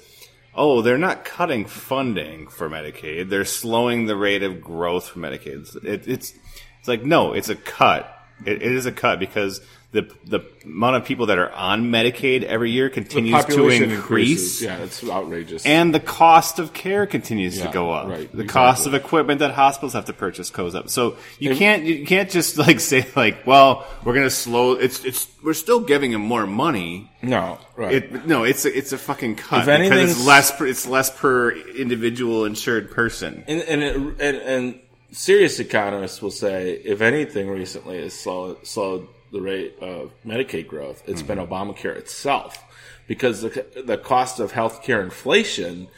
oh, 0.56 0.80
they're 0.80 0.98
not 0.98 1.24
cutting 1.24 1.66
funding 1.66 2.48
for 2.48 2.68
Medicaid, 2.68 3.28
they're 3.28 3.44
slowing 3.44 4.06
the 4.06 4.16
rate 4.16 4.42
of 4.42 4.60
growth 4.60 5.08
for 5.08 5.20
Medicaid. 5.20 5.84
It, 5.84 6.08
it's, 6.08 6.32
it's 6.80 6.88
like, 6.88 7.04
no, 7.04 7.34
it's 7.34 7.50
a 7.50 7.56
cut. 7.56 8.12
It, 8.44 8.62
it 8.62 8.72
is 8.72 8.86
a 8.86 8.92
cut 8.92 9.20
because 9.20 9.60
the, 9.96 10.14
the 10.26 10.40
amount 10.64 10.96
of 10.96 11.04
people 11.04 11.26
that 11.26 11.38
are 11.38 11.50
on 11.52 11.90
Medicaid 11.90 12.42
every 12.44 12.70
year 12.70 12.88
continues 12.90 13.44
to 13.46 13.68
increase. 13.68 13.80
increases. 13.82 14.62
Yeah, 14.62 14.76
it's 14.78 15.02
outrageous. 15.02 15.66
And 15.66 15.94
the 15.94 16.00
cost 16.00 16.58
of 16.58 16.72
care 16.72 17.06
continues 17.06 17.58
Yeah, 17.58 17.66
to 17.66 17.72
go 17.72 17.90
up. 17.90 18.08
right, 18.08 18.30
the 18.32 18.44
cost 18.44 18.86
of 18.86 18.94
equipment 18.94 19.40
that 19.40 19.52
hospitals 19.52 19.94
have 19.94 20.04
to 20.06 20.12
purchase 20.12 20.50
goes 20.50 20.74
up. 20.74 20.88
So 20.90 21.16
you 21.38 21.56
can't 21.56 21.82
you 21.84 22.06
can't 22.06 22.30
just 22.30 22.56
like 22.66 22.80
say 22.80 23.06
like, 23.16 23.46
well, 23.46 23.86
we're 24.04 24.14
going 24.14 24.26
to 24.26 24.30
slow. 24.30 24.72
It's 24.72 25.04
it's 25.04 25.26
we're 25.42 25.54
still 25.54 25.80
giving 25.80 26.12
them 26.12 26.22
more 26.22 26.46
money. 26.46 27.10
no, 27.22 27.58
right. 27.76 27.94
It 27.94 28.26
no, 28.26 28.44
it's 28.44 28.64
a, 28.64 28.76
it's 28.76 28.92
a 28.92 28.98
fucking 28.98 29.36
cut 29.36 29.68
If 29.68 29.80
because 29.90 30.10
it's 30.12 30.26
less 30.26 30.50
per, 30.56 30.66
it's 30.66 30.86
less 30.86 31.10
per 31.10 31.50
individual 31.52 32.44
insured 32.44 32.90
person. 32.90 33.44
and 33.48 33.60
and, 33.62 33.82
it, 33.82 33.96
and 33.96 34.36
and 34.36 34.80
serious 35.12 35.60
economists 35.60 36.20
will 36.20 36.30
say 36.32 36.72
if 36.72 37.00
anything 37.00 37.48
recently 37.48 38.02
has 38.02 38.12
slowed 38.12 38.66
slowed 38.66 39.06
the 39.32 39.40
rate 39.40 39.76
of 39.80 40.12
Medicaid 40.24 40.66
growth, 40.68 41.02
it's 41.06 41.22
been 41.22 41.38
Mm-hmm. 41.38 41.52
Obamacare 41.52 41.96
itself, 41.96 42.62
because 43.06 43.42
the 43.42 43.66
the 43.84 43.98
cost 43.98 44.40
of 44.40 44.52
healthcare 44.52 45.02
inflation 45.02 45.88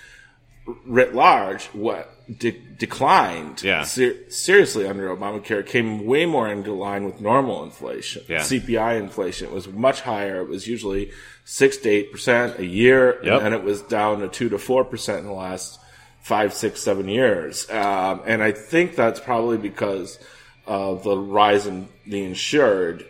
writ 0.84 1.14
large 1.14 1.64
what 1.66 2.10
de- 2.38 2.50
declined 2.78 3.62
Yeah. 3.62 3.84
ser- 3.84 4.28
seriously 4.28 4.86
under 4.86 5.08
Obamacare 5.08 5.64
came 5.66 6.04
way 6.04 6.26
more 6.26 6.46
into 6.48 6.72
line 6.74 7.04
with 7.06 7.20
normal 7.22 7.64
inflation. 7.64 8.22
Yeah. 8.28 8.40
CPI 8.40 8.98
inflation 8.98 9.50
was 9.50 9.66
much 9.66 10.02
higher. 10.02 10.42
It 10.42 10.48
was 10.48 10.66
usually 10.66 11.10
six 11.46 11.78
to 11.78 11.88
eight 11.88 12.12
percent 12.12 12.58
a 12.58 12.66
year, 12.66 13.18
Yep. 13.22 13.42
and 13.42 13.54
it 13.54 13.62
was 13.62 13.80
down 13.82 14.20
to 14.20 14.28
two 14.28 14.50
to 14.50 14.58
four 14.58 14.84
percent 14.84 15.20
in 15.20 15.26
the 15.26 15.32
last 15.32 15.80
five, 16.20 16.52
six, 16.52 16.82
seven 16.82 17.08
years. 17.08 17.68
Um, 17.70 18.20
and 18.26 18.42
I 18.42 18.52
think 18.52 18.94
that's 18.94 19.20
probably 19.20 19.56
because 19.56 20.18
of 20.66 21.02
the 21.02 21.16
rise 21.16 21.66
in 21.66 21.88
the 22.06 22.22
insured, 22.24 23.06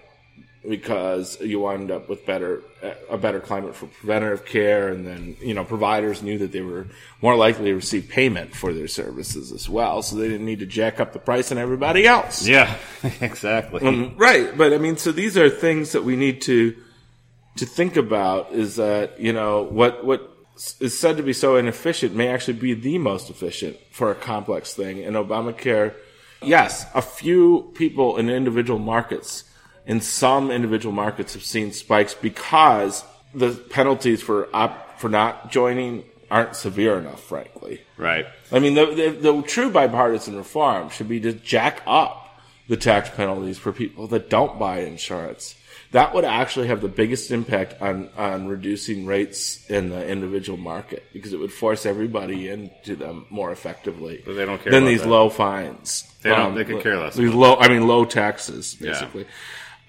because 0.67 1.41
you 1.41 1.61
wind 1.61 1.91
up 1.91 2.09
with 2.09 2.25
better 2.25 2.63
a 3.11 3.19
better 3.19 3.41
climate 3.41 3.75
for 3.75 3.87
preventative 3.87 4.45
care, 4.45 4.89
and 4.89 5.07
then 5.07 5.37
you 5.41 5.55
know 5.55 5.65
providers 5.65 6.23
knew 6.23 6.39
that 6.39 6.53
they 6.53 6.61
were 6.61 6.87
more 7.21 7.37
likely 7.37 7.67
to 7.67 7.75
receive 7.75 8.09
payment 8.09 8.55
for 8.55 8.73
their 8.73 8.89
services 8.89 9.53
as 9.53 9.69
well, 9.69 10.03
so 10.03 10.17
they 10.17 10.29
didn't 10.29 10.47
need 10.47 10.61
to 10.61 10.67
jack 10.67 11.01
up 11.01 11.13
the 11.13 11.19
price 11.19 11.53
on 11.53 11.59
everybody 11.59 12.07
else. 12.07 12.47
Yeah, 12.47 12.77
exactly. 13.21 13.83
Um, 13.83 14.15
right, 14.17 14.57
but 14.57 14.73
I 14.73 14.79
mean, 14.79 14.97
so 14.97 15.13
these 15.13 15.37
are 15.37 15.51
things 15.51 15.93
that 15.93 16.05
we 16.05 16.17
need 16.17 16.43
to 16.43 16.77
to 17.57 17.67
think 17.67 17.97
about. 17.97 18.53
Is 18.53 18.77
that 18.77 19.21
you 19.21 19.33
know 19.33 19.63
what 19.63 20.05
what 20.05 20.35
is 20.81 20.99
said 20.99 21.17
to 21.17 21.23
be 21.23 21.33
so 21.33 21.57
inefficient 21.57 22.15
may 22.15 22.29
actually 22.29 22.55
be 22.55 22.75
the 22.75 22.99
most 22.99 23.31
efficient 23.31 23.77
for 23.91 24.11
a 24.11 24.15
complex 24.15 24.75
thing. 24.75 25.05
And 25.05 25.17
Obamacare, 25.17 25.95
yes, 26.43 26.87
a 26.95 27.03
few 27.03 27.73
people 27.75 28.17
in 28.17 28.29
individual 28.29 28.79
markets, 28.79 29.45
in 29.89 30.01
some 30.01 30.51
individual 30.53 30.95
markets, 30.95 31.33
have 31.35 31.43
seen 31.43 31.73
spikes 31.73 32.15
because 32.15 33.03
the 33.35 33.51
penalties 33.71 34.23
for 34.23 34.49
op- 34.55 35.01
for 35.01 35.09
not 35.09 35.51
joining 35.51 36.05
aren't 36.31 36.55
severe 36.55 36.99
enough. 36.99 37.21
Frankly, 37.25 37.81
right. 37.97 38.27
I 38.53 38.59
mean, 38.61 38.75
the, 38.75 38.87
the, 38.87 39.33
the 39.33 39.43
true 39.43 39.71
bipartisan 39.71 40.37
reform 40.37 40.91
should 40.91 41.09
be 41.09 41.19
to 41.21 41.33
jack 41.33 41.83
up 41.87 42.39
the 42.69 42.77
tax 42.77 43.09
penalties 43.11 43.59
for 43.59 43.73
people 43.73 44.07
that 44.09 44.29
don't 44.31 44.59
buy 44.59 44.81
insurance. 44.81 45.55
That 45.93 46.13
would 46.15 46.27
actually 46.27 46.67
have 46.67 46.83
the 46.83 46.89
biggest 46.89 47.31
impact 47.31 47.81
on, 47.81 48.11
on 48.15 48.47
reducing 48.47 49.07
rates 49.07 49.65
in 49.71 49.89
the 49.89 50.07
individual 50.07 50.59
market 50.59 51.03
because 51.15 51.33
it 51.33 51.39
would 51.39 51.51
force 51.53 51.87
everybody 51.87 52.51
into 52.51 52.95
them 52.95 53.25
more 53.31 53.51
effectively 53.53 54.23
But 54.27 54.35
they 54.35 54.45
don't 54.45 54.63
care 54.63 54.71
than 54.71 54.85
these 54.85 55.01
that. 55.01 55.09
low 55.09 55.31
fines. 55.31 56.05
Um, 56.07 56.13
They 56.23 56.31
don't- 56.37 56.55
they 56.57 56.65
could 56.67 56.83
care 56.83 56.99
less 56.99 57.15
These 57.15 57.33
low, 57.33 57.57
I 57.57 57.69
mean, 57.69 57.87
low 57.89 58.05
taxes, 58.05 58.75
basically. 58.75 59.25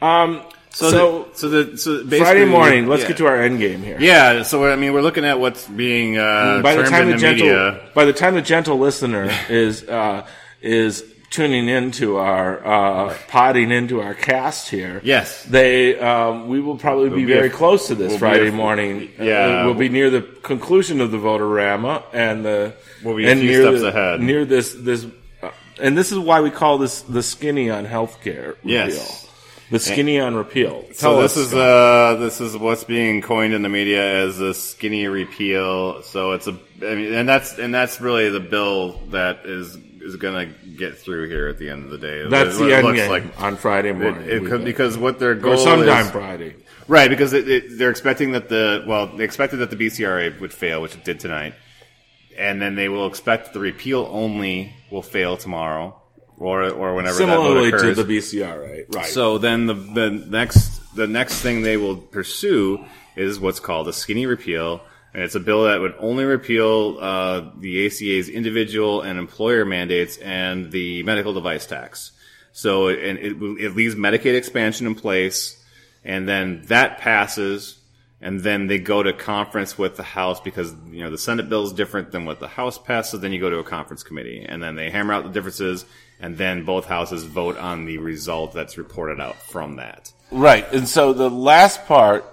Um, 0.02 0.42
So 0.72 0.90
so, 0.92 1.26
the, 1.26 1.38
so 1.38 1.50
the 1.50 1.78
so 1.78 1.94
basically, 2.04 2.20
Friday 2.20 2.46
morning, 2.46 2.88
let's 2.88 3.02
yeah. 3.02 3.08
get 3.10 3.18
to 3.18 3.26
our 3.28 3.42
end 3.42 3.58
game 3.60 3.82
here. 3.82 3.98
Yeah, 4.00 4.44
so 4.44 4.66
I 4.72 4.76
mean, 4.76 4.94
we're 4.94 5.02
looking 5.02 5.26
at 5.26 5.40
what's 5.40 5.68
being 5.68 6.18
uh, 6.18 6.62
by 6.62 6.76
the 6.76 6.84
time 6.84 7.04
in 7.04 7.08
the 7.10 7.14
the 7.16 7.20
gentle 7.20 7.48
media. 7.48 7.82
by 7.96 8.06
the 8.06 8.14
time 8.14 8.36
the 8.36 8.42
gentle 8.44 8.78
listener 8.78 9.30
is 9.50 9.84
uh, 9.90 10.26
is 10.62 11.04
tuning 11.32 11.68
into 11.70 12.18
our 12.18 12.64
uh, 12.66 13.18
potting 13.28 13.72
into 13.72 14.00
our 14.02 14.14
cast 14.14 14.70
here, 14.70 15.02
Yes. 15.04 15.44
they 15.46 15.98
um, 16.00 16.48
we 16.48 16.60
will 16.62 16.78
probably 16.78 17.10
be 17.10 17.26
be 17.26 17.34
very 17.34 17.48
a- 17.48 17.52
close 17.52 17.88
to 17.88 17.96
this 17.96 18.10
we'll 18.12 18.20
Friday 18.20 18.50
a- 18.50 18.52
morning. 18.52 19.10
Yeah. 19.20 19.62
Uh, 19.62 19.66
we'll 19.66 19.74
be 19.74 19.90
near 19.90 20.10
the 20.12 20.22
conclusion 20.22 21.02
of 21.02 21.10
the 21.12 21.18
voterama 21.18 22.04
and 22.14 22.46
the 22.46 22.74
We'll 23.04 23.16
be 23.18 23.28
and 23.28 23.42
near 23.42 23.62
steps 23.64 23.82
the- 23.82 23.88
ahead. 23.90 24.22
near 24.22 24.46
this 24.46 24.74
this. 24.74 25.06
Uh, 25.42 25.50
and 25.82 25.98
this 25.98 26.12
is 26.12 26.20
why 26.20 26.42
we 26.42 26.52
call 26.52 26.78
this 26.78 27.02
the 27.02 27.24
skinny 27.24 27.70
on 27.72 27.86
healthcare. 27.88 28.56
Yes. 28.64 29.26
The 29.72 29.80
skinny 29.80 30.20
on 30.20 30.36
repeal. 30.36 30.84
So 30.94 31.12
Tell 31.12 31.22
this 31.22 31.38
us, 31.38 31.48
is 31.48 31.54
uh 31.54 32.18
this 32.20 32.42
is 32.42 32.58
what's 32.58 32.84
being 32.84 33.22
coined 33.22 33.54
in 33.54 33.62
the 33.62 33.70
media 33.70 34.26
as 34.26 34.40
a 34.40 34.54
skinny 34.54 35.08
repeal. 35.08 36.02
So 36.04 36.32
it's 36.32 36.48
a 36.48 36.58
I 36.82 36.96
mean, 36.96 37.14
and 37.14 37.28
that's 37.30 37.58
and 37.60 37.74
that's 37.74 38.02
really 38.02 38.30
the 38.30 38.40
bill 38.40 38.94
that 39.10 39.46
is 39.46 39.78
is 40.02 40.16
going 40.16 40.48
to 40.48 40.70
get 40.70 40.98
through 40.98 41.28
here 41.28 41.48
at 41.50 41.58
the 41.58 41.70
end 41.70 41.84
of 41.84 41.92
the 41.92 41.98
day. 41.98 42.26
that's 42.30 42.58
What 42.58 42.66
the 42.66 42.70
it 42.72 42.74
end 42.78 42.88
looks 42.88 43.00
game 43.00 43.10
like. 43.12 43.42
on 43.42 43.58
Friday 43.58 43.92
morning. 43.92 44.24
it 44.30 44.46
could, 44.46 44.64
because 44.64 44.98
what 44.98 45.20
their 45.20 45.36
goal 45.36 45.54
or 45.54 45.58
sometime 45.58 46.06
is, 46.06 46.12
Friday. 46.12 46.56
Right, 46.88 47.10
because 47.10 47.34
it, 47.34 47.50
it, 47.50 47.78
they're 47.78 47.92
expecting 47.92 48.32
that 48.32 48.48
the 48.48 48.84
well, 48.88 49.08
they 49.08 49.26
expected 49.26 49.58
that 49.58 49.70
the 49.70 49.76
BCRA 49.76 50.40
would 50.40 50.54
fail, 50.54 50.82
which 50.82 50.96
it 50.96 51.04
did 51.04 51.20
tonight, 51.20 51.54
and 52.38 52.62
then 52.62 52.76
they 52.76 52.88
will 52.88 53.08
expect 53.08 53.52
the 53.54 53.60
repeal 53.60 54.08
only 54.10 54.74
will 54.90 55.02
fail 55.04 55.36
tomorrow, 55.36 56.02
or 56.40 56.70
or 56.70 56.96
whenever 56.96 57.16
Similarly 57.16 57.72
to 57.72 57.94
the 57.94 58.04
BCRA, 58.04 58.94
right? 58.96 59.06
So 59.06 59.38
then 59.38 59.66
the 59.68 59.74
the 59.74 60.10
next 60.10 60.96
the 60.96 61.08
next 61.08 61.42
thing 61.42 61.62
they 61.62 61.78
will 61.78 61.98
pursue 61.98 62.84
is 63.16 63.40
what's 63.40 63.60
called 63.60 63.88
a 63.88 63.94
skinny 63.94 64.26
repeal, 64.26 64.82
and 65.14 65.24
it's 65.24 65.36
a 65.36 65.40
bill 65.40 65.66
that 65.66 65.82
would 65.82 65.96
only 66.00 66.24
repeal 66.24 66.98
uh, 67.00 67.52
the 67.58 67.86
ACA's 67.86 68.30
individual 68.30 69.02
and 69.02 69.20
employer 69.20 69.66
mandates 69.66 70.18
and 70.18 70.72
the 70.72 71.04
medical 71.04 71.34
device 71.34 71.66
tax. 71.66 72.12
So 72.52 72.88
and 72.88 73.18
it, 73.20 73.34
it 73.34 73.76
leaves 73.76 73.96
Medicaid 73.96 74.36
expansion 74.36 74.88
in 74.88 74.96
place, 74.96 75.62
and 76.04 76.28
then 76.28 76.64
that 76.68 77.00
passes, 77.00 77.79
and 78.22 78.42
then 78.42 78.68
they 78.68 78.80
go 78.80 79.02
to 79.04 79.14
conference 79.14 79.78
with 79.78 79.96
the 79.96 80.04
House 80.04 80.40
because 80.40 80.74
you 80.92 81.04
know 81.04 81.10
the 81.10 81.18
Senate 81.18 81.50
bill 81.50 81.64
is 81.64 81.74
different 81.74 82.12
than 82.12 82.26
what 82.26 82.40
the 82.40 82.48
House 82.48 82.78
passes. 82.78 83.20
Then 83.22 83.32
you 83.32 83.40
go 83.40 83.50
to 83.50 83.60
a 83.60 83.64
conference 83.64 84.04
committee, 84.04 84.46
and 84.48 84.62
then 84.62 84.76
they 84.76 84.90
hammer 84.90 85.14
out 85.14 85.24
the 85.24 85.30
differences, 85.30 85.86
and 86.20 86.38
then 86.38 86.66
both 86.66 86.86
houses 86.86 87.24
vote 87.24 87.58
on 87.58 87.86
the 87.86 87.98
result 87.98 88.54
that's 88.54 88.78
reported 88.78 89.20
out 89.22 89.36
from 89.38 89.78
that. 89.78 90.12
Right, 90.32 90.72
and 90.72 90.88
so 90.88 91.12
the 91.14 91.28
last 91.30 91.88
part, 91.88 92.24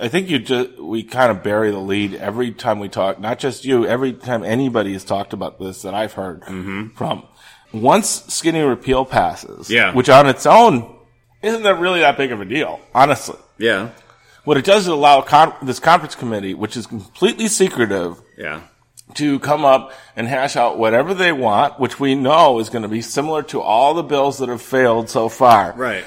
I 0.00 0.06
think 0.08 0.30
you 0.30 0.38
just 0.38 0.78
we 0.78 1.02
kind 1.02 1.32
of 1.32 1.42
bury 1.42 1.72
the 1.72 1.78
lead 1.78 2.14
every 2.14 2.52
time 2.52 2.78
we 2.78 2.88
talk. 2.88 3.18
Not 3.18 3.40
just 3.40 3.64
you, 3.64 3.86
every 3.86 4.12
time 4.12 4.44
anybody 4.44 4.92
has 4.92 5.02
talked 5.04 5.32
about 5.32 5.58
this 5.58 5.82
that 5.82 5.94
I've 5.94 6.12
heard 6.12 6.42
Mm-hmm. 6.42 6.90
from. 6.96 7.24
Once 7.72 8.24
skinny 8.32 8.60
repeal 8.60 9.04
passes, 9.04 9.68
Yeah. 9.68 9.92
which 9.94 10.08
on 10.08 10.28
its 10.28 10.46
own 10.46 10.94
isn't 11.42 11.64
that 11.64 11.80
really 11.80 12.00
that 12.00 12.16
big 12.16 12.30
of 12.30 12.40
a 12.40 12.44
deal, 12.44 12.78
honestly. 12.94 13.36
Yeah, 13.58 13.90
What 14.44 14.56
it 14.56 14.64
does 14.64 14.82
is 14.82 14.88
allow 14.88 15.22
con- 15.22 15.54
this 15.62 15.78
conference 15.80 16.14
committee, 16.14 16.54
which 16.54 16.76
is 16.76 16.86
completely 16.86 17.48
secretive, 17.48 18.20
yeah, 18.36 18.60
to 19.14 19.38
come 19.40 19.64
up 19.64 19.92
and 20.16 20.26
hash 20.28 20.56
out 20.56 20.78
whatever 20.78 21.14
they 21.14 21.32
want, 21.32 21.78
which 21.80 21.98
we 22.00 22.14
know 22.14 22.58
is 22.58 22.68
going 22.68 22.82
to 22.82 22.88
be 22.88 23.00
similar 23.00 23.42
to 23.44 23.60
all 23.60 23.94
the 23.94 24.02
bills 24.02 24.38
that 24.38 24.48
have 24.48 24.62
failed 24.62 25.08
so 25.08 25.28
far. 25.28 25.72
right. 25.76 26.04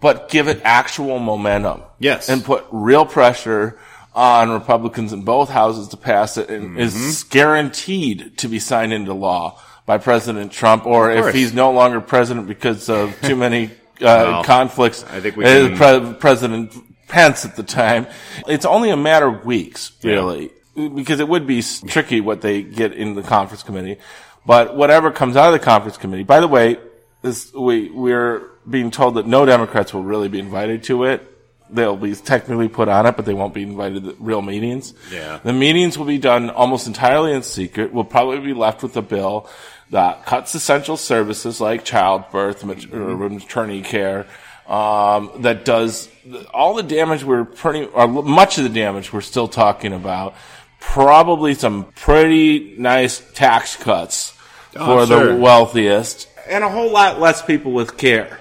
But 0.00 0.28
give 0.28 0.46
it 0.46 0.60
actual 0.64 1.18
momentum. 1.18 1.82
Yes. 1.98 2.28
And 2.28 2.44
put 2.44 2.64
real 2.70 3.04
pressure 3.04 3.76
on 4.14 4.48
Republicans 4.50 5.12
in 5.12 5.22
both 5.22 5.48
houses 5.50 5.88
to 5.88 5.96
pass 5.96 6.36
it 6.36 6.48
and 6.50 6.70
Mm-hmm. 6.70 6.78
is 6.78 7.24
guaranteed 7.24 8.38
to 8.38 8.48
be 8.48 8.60
signed 8.60 8.92
into 8.92 9.12
law 9.12 9.60
by 9.86 9.98
President 9.98 10.52
Trump 10.52 10.86
or 10.86 11.10
if 11.10 11.34
he's 11.34 11.52
no 11.52 11.72
longer 11.72 12.00
president 12.00 12.46
because 12.46 12.88
of 12.88 13.16
too 13.22 13.34
many 13.34 13.64
uh, 13.64 13.70
Well, 14.00 14.44
conflicts. 14.44 15.02
I 15.02 15.18
think 15.20 15.36
we 15.36 15.44
uh, 15.44 15.68
can- 15.76 15.76
Pre- 16.10 16.14
President 16.20 16.72
Pence 17.08 17.44
at 17.44 17.56
the 17.56 17.62
time. 17.62 18.06
It's 18.46 18.64
only 18.64 18.90
a 18.90 18.96
matter 18.96 19.26
of 19.26 19.44
weeks, 19.44 19.92
really, 20.02 20.50
because 20.74 21.20
it 21.20 21.28
would 21.28 21.46
be 21.46 21.62
tricky 21.62 22.20
what 22.20 22.40
they 22.40 22.62
get 22.62 22.92
in 22.92 23.14
the 23.14 23.22
conference 23.22 23.62
committee. 23.62 23.98
But 24.46 24.76
whatever 24.76 25.10
comes 25.10 25.36
out 25.36 25.46
of 25.46 25.52
the 25.52 25.64
conference 25.64 25.96
committee, 25.96 26.22
by 26.22 26.40
the 26.40 26.48
way, 26.48 26.78
this, 27.22 27.52
we, 27.52 27.90
we're 27.90 28.48
being 28.68 28.90
told 28.90 29.14
that 29.14 29.26
no 29.26 29.44
Democrats 29.44 29.92
will 29.92 30.04
really 30.04 30.28
be 30.28 30.38
invited 30.38 30.84
to 30.84 31.04
it. 31.04 31.26
They'll 31.70 31.96
be 31.96 32.14
technically 32.14 32.68
put 32.68 32.88
on 32.88 33.04
it, 33.06 33.16
but 33.16 33.26
they 33.26 33.34
won't 33.34 33.52
be 33.52 33.62
invited 33.62 34.04
to 34.04 34.16
real 34.18 34.40
meetings. 34.40 34.94
Yeah. 35.10 35.38
The 35.42 35.52
meetings 35.52 35.98
will 35.98 36.06
be 36.06 36.16
done 36.18 36.48
almost 36.48 36.86
entirely 36.86 37.32
in 37.32 37.42
secret. 37.42 37.92
We'll 37.92 38.04
probably 38.04 38.40
be 38.40 38.54
left 38.54 38.82
with 38.82 38.96
a 38.96 39.02
bill 39.02 39.50
that 39.90 40.24
cuts 40.24 40.54
essential 40.54 40.96
services 40.96 41.60
like 41.60 41.84
childbirth, 41.84 42.64
maternity 42.64 43.82
care, 43.82 44.26
um, 44.68 45.32
that 45.38 45.64
does 45.64 46.08
all 46.52 46.74
the 46.74 46.82
damage 46.82 47.24
we're 47.24 47.44
pretty, 47.44 47.84
or 47.86 48.06
much 48.06 48.58
of 48.58 48.64
the 48.64 48.70
damage 48.70 49.12
we're 49.12 49.20
still 49.20 49.48
talking 49.48 49.92
about. 49.92 50.34
Probably 50.80 51.54
some 51.54 51.84
pretty 51.96 52.76
nice 52.78 53.20
tax 53.32 53.76
cuts 53.76 54.30
for 54.72 55.06
sure. 55.06 55.34
the 55.34 55.36
wealthiest, 55.40 56.28
and 56.48 56.62
a 56.62 56.68
whole 56.68 56.90
lot 56.90 57.18
less 57.18 57.42
people 57.42 57.72
with 57.72 57.96
care. 57.96 58.38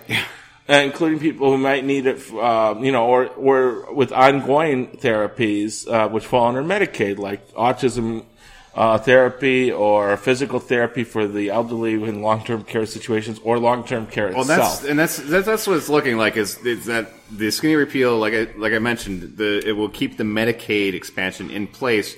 Uh, 0.69 0.81
including 0.83 1.17
people 1.17 1.49
who 1.49 1.57
might 1.57 1.85
need 1.85 2.05
it, 2.05 2.21
uh, 2.33 2.75
you 2.81 2.91
know, 2.91 3.05
or, 3.05 3.27
or 3.27 3.93
with 3.93 4.11
ongoing 4.11 4.87
therapies, 4.97 5.89
uh, 5.89 6.09
which 6.09 6.25
fall 6.25 6.47
under 6.47 6.61
Medicaid, 6.61 7.17
like 7.17 7.49
autism, 7.53 8.25
uh, 8.77 8.95
therapy 8.99 9.71
or 9.71 10.15
physical 10.17 10.59
therapy 10.59 11.03
for 11.03 11.27
the 11.27 11.49
elderly 11.49 11.93
in 11.95 12.21
long-term 12.21 12.63
care 12.63 12.85
situations 12.85 13.39
or 13.43 13.57
long-term 13.57 14.05
care 14.05 14.27
Well, 14.31 14.41
itself. 14.41 14.81
that's 14.81 14.85
and 14.85 14.99
that's 14.99 15.17
that's, 15.17 15.47
that's 15.47 15.65
what 15.65 15.77
it's 15.77 15.89
looking 15.89 16.17
like. 16.17 16.37
Is, 16.37 16.63
is 16.63 16.85
that 16.85 17.11
the 17.31 17.49
skinny 17.49 17.73
repeal? 17.73 18.19
Like 18.19 18.35
I 18.35 18.47
like 18.55 18.73
I 18.73 18.79
mentioned, 18.79 19.37
the 19.37 19.67
it 19.67 19.71
will 19.71 19.89
keep 19.89 20.17
the 20.17 20.23
Medicaid 20.23 20.93
expansion 20.93 21.49
in 21.49 21.65
place, 21.65 22.15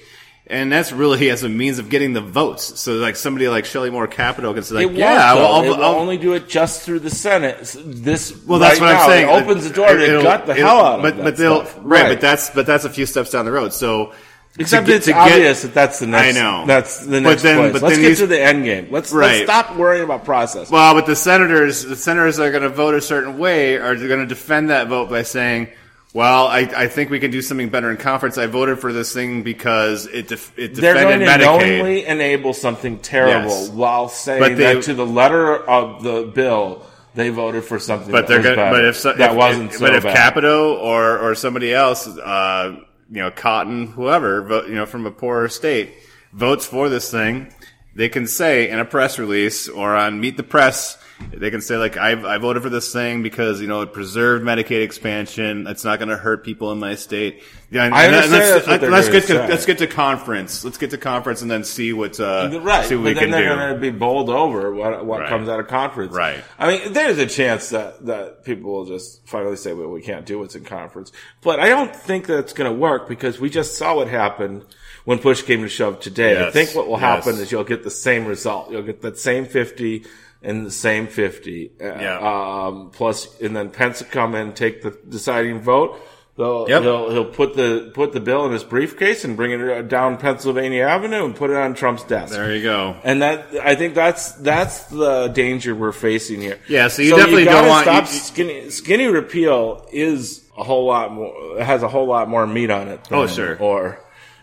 and 0.47 0.69
that's 0.69 0.91
really 0.91 1.29
as 1.35 1.43
a 1.43 1.49
means 1.49 1.79
of 1.79 1.89
getting 1.89 2.11
the 2.11 2.19
votes. 2.19 2.77
So 2.77 2.95
like 2.95 3.15
somebody 3.15 3.47
like 3.47 3.63
Shelley 3.63 3.89
Moore 3.89 4.07
Capito 4.07 4.53
can 4.53 4.63
say, 4.63 4.85
like, 4.85 4.97
yeah. 4.97 5.33
I'll, 5.33 5.45
I'll, 5.45 5.73
I'll, 5.75 5.95
only 5.95 6.17
do 6.17 6.33
it 6.33 6.49
just 6.49 6.81
through 6.81 6.99
the 6.99 7.09
Senate. 7.09 7.73
This 7.85 8.35
well, 8.45 8.59
that's 8.59 8.81
right 8.81 8.87
what 8.87 8.93
now, 8.95 9.03
I'm 9.03 9.09
saying. 9.09 9.29
It 9.29 9.43
opens 9.43 9.63
the 9.65 9.73
door 9.73 9.95
to 9.95 10.21
gut 10.21 10.45
the 10.45 10.55
hell 10.55 10.83
out 10.83 10.95
of 10.97 11.03
but, 11.03 11.15
that 11.15 11.23
But 11.23 11.37
they'll 11.37 11.63
stuff. 11.63 11.79
right, 11.83 12.09
but 12.09 12.19
that's 12.19 12.49
but 12.49 12.65
that's 12.65 12.83
a 12.83 12.89
few 12.89 13.05
steps 13.05 13.31
down 13.31 13.45
the 13.45 13.51
road. 13.53 13.71
So 13.71 14.11
Except 14.59 14.85
to 14.85 14.91
get- 14.91 14.97
it's 14.97 15.05
to 15.07 15.11
get- 15.13 15.21
obvious 15.21 15.61
that 15.63 15.73
that's 15.73 15.99
the 15.99 16.07
next. 16.07 16.37
I 16.37 16.39
know. 16.41 16.63
that's 16.67 16.99
the 16.99 17.21
But 17.21 17.29
next 17.29 17.41
then- 17.43 17.57
place. 17.57 17.73
but 17.73 17.81
let's 17.81 17.95
then 17.95 18.01
get 18.03 18.07
these- 18.09 18.19
to 18.19 18.27
the 18.27 18.41
end 18.41 18.65
game. 18.65 18.87
Let's, 18.91 19.11
Right. 19.11 19.31
let's 19.31 19.43
stop 19.43 19.75
worrying 19.77 20.03
about 20.03 20.25
process. 20.25 20.69
Well, 20.69 20.93
but 20.93 21.05
the 21.05 21.15
senators, 21.15 21.83
the 21.85 21.95
senators 21.95 22.39
are 22.39 22.51
going 22.51 22.63
to 22.63 22.69
vote 22.69 22.95
a 22.95 23.01
certain 23.01 23.37
way, 23.37 23.75
are 23.77 23.95
going 23.95 24.19
to 24.19 24.25
defend 24.25 24.69
that 24.69 24.87
vote 24.87 25.09
by 25.09 25.23
saying, 25.23 25.67
"Well, 26.13 26.47
I, 26.47 26.67
I 26.75 26.87
think 26.87 27.09
we 27.11 27.19
can 27.19 27.31
do 27.31 27.41
something 27.41 27.69
better 27.69 27.89
in 27.91 27.97
conference. 27.97 28.37
I 28.37 28.47
voted 28.47 28.79
for 28.79 28.91
this 28.91 29.13
thing 29.13 29.43
because 29.43 30.07
it 30.07 30.27
def- 30.27 30.51
it 30.57 30.75
They're 30.75 30.93
going 30.95 31.19
to 31.19 31.25
Medicaid." 31.25 31.39
knowingly 31.39 32.05
enable 32.05 32.53
something 32.53 32.97
terrible 32.97 33.49
Yes. 33.61 33.69
while 33.69 34.09
saying 34.09 34.39
But 34.41 34.57
they- 34.57 34.73
that 34.75 34.83
to 34.83 34.93
the 34.93 35.05
letter 35.05 35.55
of 35.55 36.03
the 36.03 36.23
bill 36.33 36.81
they 37.15 37.29
voted 37.29 37.63
for 37.63 37.79
something 37.79 38.11
but 38.11 38.27
that 38.27 38.41
they're 38.43 38.55
going. 38.55 38.71
But 38.71 38.85
if 38.85 38.95
so, 38.97 39.13
that 39.13 39.31
if, 39.31 39.35
wasn't 39.35 39.71
if, 39.71 39.77
so 39.79 39.85
but 39.87 39.95
if 39.95 40.03
bad. 40.03 40.15
Capito 40.15 40.75
or 40.75 41.17
or 41.17 41.35
somebody 41.35 41.73
else, 41.73 42.07
uh, 42.07 42.73
you 43.09 43.21
know, 43.21 43.31
Cotton, 43.31 43.87
whoever, 43.87 44.41
vote, 44.41 44.67
you 44.67 44.75
know, 44.75 44.85
from 44.85 45.05
a 45.05 45.11
poorer 45.11 45.49
state, 45.49 45.93
votes 46.31 46.65
for 46.65 46.89
this 46.89 47.09
thing, 47.09 47.51
they 47.95 48.09
can 48.09 48.27
say 48.27 48.69
in 48.69 48.79
a 48.79 48.85
press 48.85 49.17
release 49.17 49.67
or 49.67 49.95
on 49.95 50.19
Meet 50.19 50.37
the 50.37 50.43
Press. 50.43 50.97
They 51.34 51.51
can 51.51 51.62
say 51.62 51.75
like 51.77 51.97
I, 51.97 52.12
I 52.36 52.38
voted 52.38 52.63
for 52.63 52.69
this 52.69 52.91
thing 52.93 53.23
because 53.23 53.62
you 53.62 53.67
know 53.67 53.82
it 53.82 53.93
preserved 53.93 54.43
Medicaid 54.43 54.82
expansion. 54.84 55.67
It's 55.67 55.84
not 55.84 55.99
going 55.99 56.10
to 56.10 56.17
hurt 56.17 56.43
people 56.43 56.71
in 56.71 56.79
my 56.79 56.95
state. 56.95 57.43
Yeah, 57.69 57.86
and- 57.86 57.93
I 57.93 58.05
and 58.05 58.15
understand 58.15 58.41
let's, 58.41 58.53
that's 58.55 58.67
what 58.67 58.82
they're 58.82 58.89
let's 58.91 59.10
get 59.10 59.21
to 59.21 59.27
say. 59.27 59.47
let's 59.47 59.65
get 59.65 59.77
to 59.79 59.88
conference. 59.88 60.63
Let's 60.63 60.77
get 60.77 60.89
to 60.91 60.97
conference 60.97 61.41
and 61.41 61.51
then 61.51 61.63
see 61.63 61.93
what 61.93 62.19
uh, 62.19 62.60
Right, 62.63 62.86
see 62.86 62.95
what 62.95 63.03
but 63.03 63.08
we 63.10 63.13
then 63.13 63.23
can 63.23 63.32
they're 63.32 63.55
going 63.55 63.73
to 63.75 63.79
be 63.79 63.89
bowled 63.91 64.29
over 64.29 64.73
what 64.73 65.05
what 65.05 65.19
Right. 65.21 65.29
comes 65.29 65.49
out 65.49 65.60
of 65.60 65.67
conference. 65.67 66.13
Right. 66.13 66.43
I 66.58 66.67
mean, 66.67 66.93
there's 66.93 67.17
a 67.19 67.27
chance 67.27 67.69
that 67.69 68.05
that 68.05 68.43
people 68.43 68.71
will 68.71 68.86
just 68.86 69.27
finally 69.27 69.55
say, 69.58 69.73
"Well, 69.73 69.89
we 69.89 70.01
can't 70.01 70.25
do 70.25 70.39
what's 70.39 70.55
in 70.55 70.63
conference." 70.63 71.12
But 71.41 71.60
I 71.60 71.67
don't 71.69 71.93
think 71.95 72.27
that's 72.27 72.53
going 72.53 72.71
to 72.71 72.77
work 72.77 73.08
because 73.10 73.39
we 73.39 73.49
just 73.49 73.77
saw 73.77 73.95
what 73.95 74.08
happened 74.08 74.65
when 75.05 75.19
push 75.19 75.41
came 75.43 75.62
to 75.62 75.69
shove 75.69 75.99
today. 75.99 76.45
I 76.45 76.49
think 76.51 76.71
what 76.75 76.88
will 76.88 76.97
happen 76.97 77.34
Yes. 77.34 77.43
is 77.43 77.51
you'll 77.51 77.63
get 77.65 77.84
the 77.84 77.91
same 77.91 78.25
result. 78.25 78.71
You'll 78.71 78.84
get 78.84 79.01
that 79.01 79.17
same 79.19 79.45
fifty 79.45 80.05
and 80.41 80.65
the 80.65 80.71
same 80.71 81.08
fifty. 81.08 81.71
Uh, 81.82 81.86
Yeah. 81.86 82.19
Um, 82.67 82.91
plus, 82.91 83.39
and 83.41 83.56
then 83.56 83.69
Pence 83.69 84.02
will 84.02 84.10
come 84.10 84.36
in, 84.36 84.54
take 84.54 84.82
the 84.82 84.97
deciding 85.08 85.60
vote. 85.62 85.99
They'll, 86.38 86.69
Yep. 86.69 86.82
He'll 86.84 87.10
he'll 87.12 87.25
put 87.25 87.56
the 87.58 87.91
put 87.93 88.13
the 88.13 88.21
bill 88.21 88.45
in 88.45 88.54
his 88.54 88.63
briefcase 88.63 89.25
and 89.25 89.36
bring 89.36 89.52
it 89.52 89.89
down 89.89 90.15
Pennsylvania 90.15 90.84
Avenue 90.86 91.25
and 91.25 91.36
put 91.36 91.49
it 91.49 91.58
on 91.58 91.73
Trump's 91.73 92.04
desk. 92.04 92.32
there 92.34 92.56
you 92.56 92.63
go. 92.63 92.95
And 93.04 93.21
that 93.21 93.47
I 93.62 93.75
think 93.75 93.93
that's 93.93 94.32
that's 94.34 94.86
the 94.86 95.28
danger 95.28 95.75
we're 95.75 95.91
facing 95.91 96.39
here. 96.39 96.58
Yeah, 96.69 96.88
so 96.88 97.02
you 97.02 97.13
definitely 97.17 97.43
gotta 97.43 97.58
don't 97.60 97.67
want- 97.67 97.84
stop 97.86 98.06
you- 98.08 98.13
you- 98.13 98.19
skinny 98.19 98.69
skinny 98.69 99.08
repeal 99.08 99.86
is 99.91 100.41
a 100.58 100.63
whole 100.63 100.86
lot 100.86 101.12
more 101.12 101.62
has 101.62 101.84
a 101.84 101.89
whole 101.89 102.08
lot 102.08 102.30
more 102.30 102.47
meat 102.47 102.69
on 102.71 102.88
it. 102.88 103.02
Oh, 103.12 103.28
sure. 103.28 103.58
Or 103.60 103.99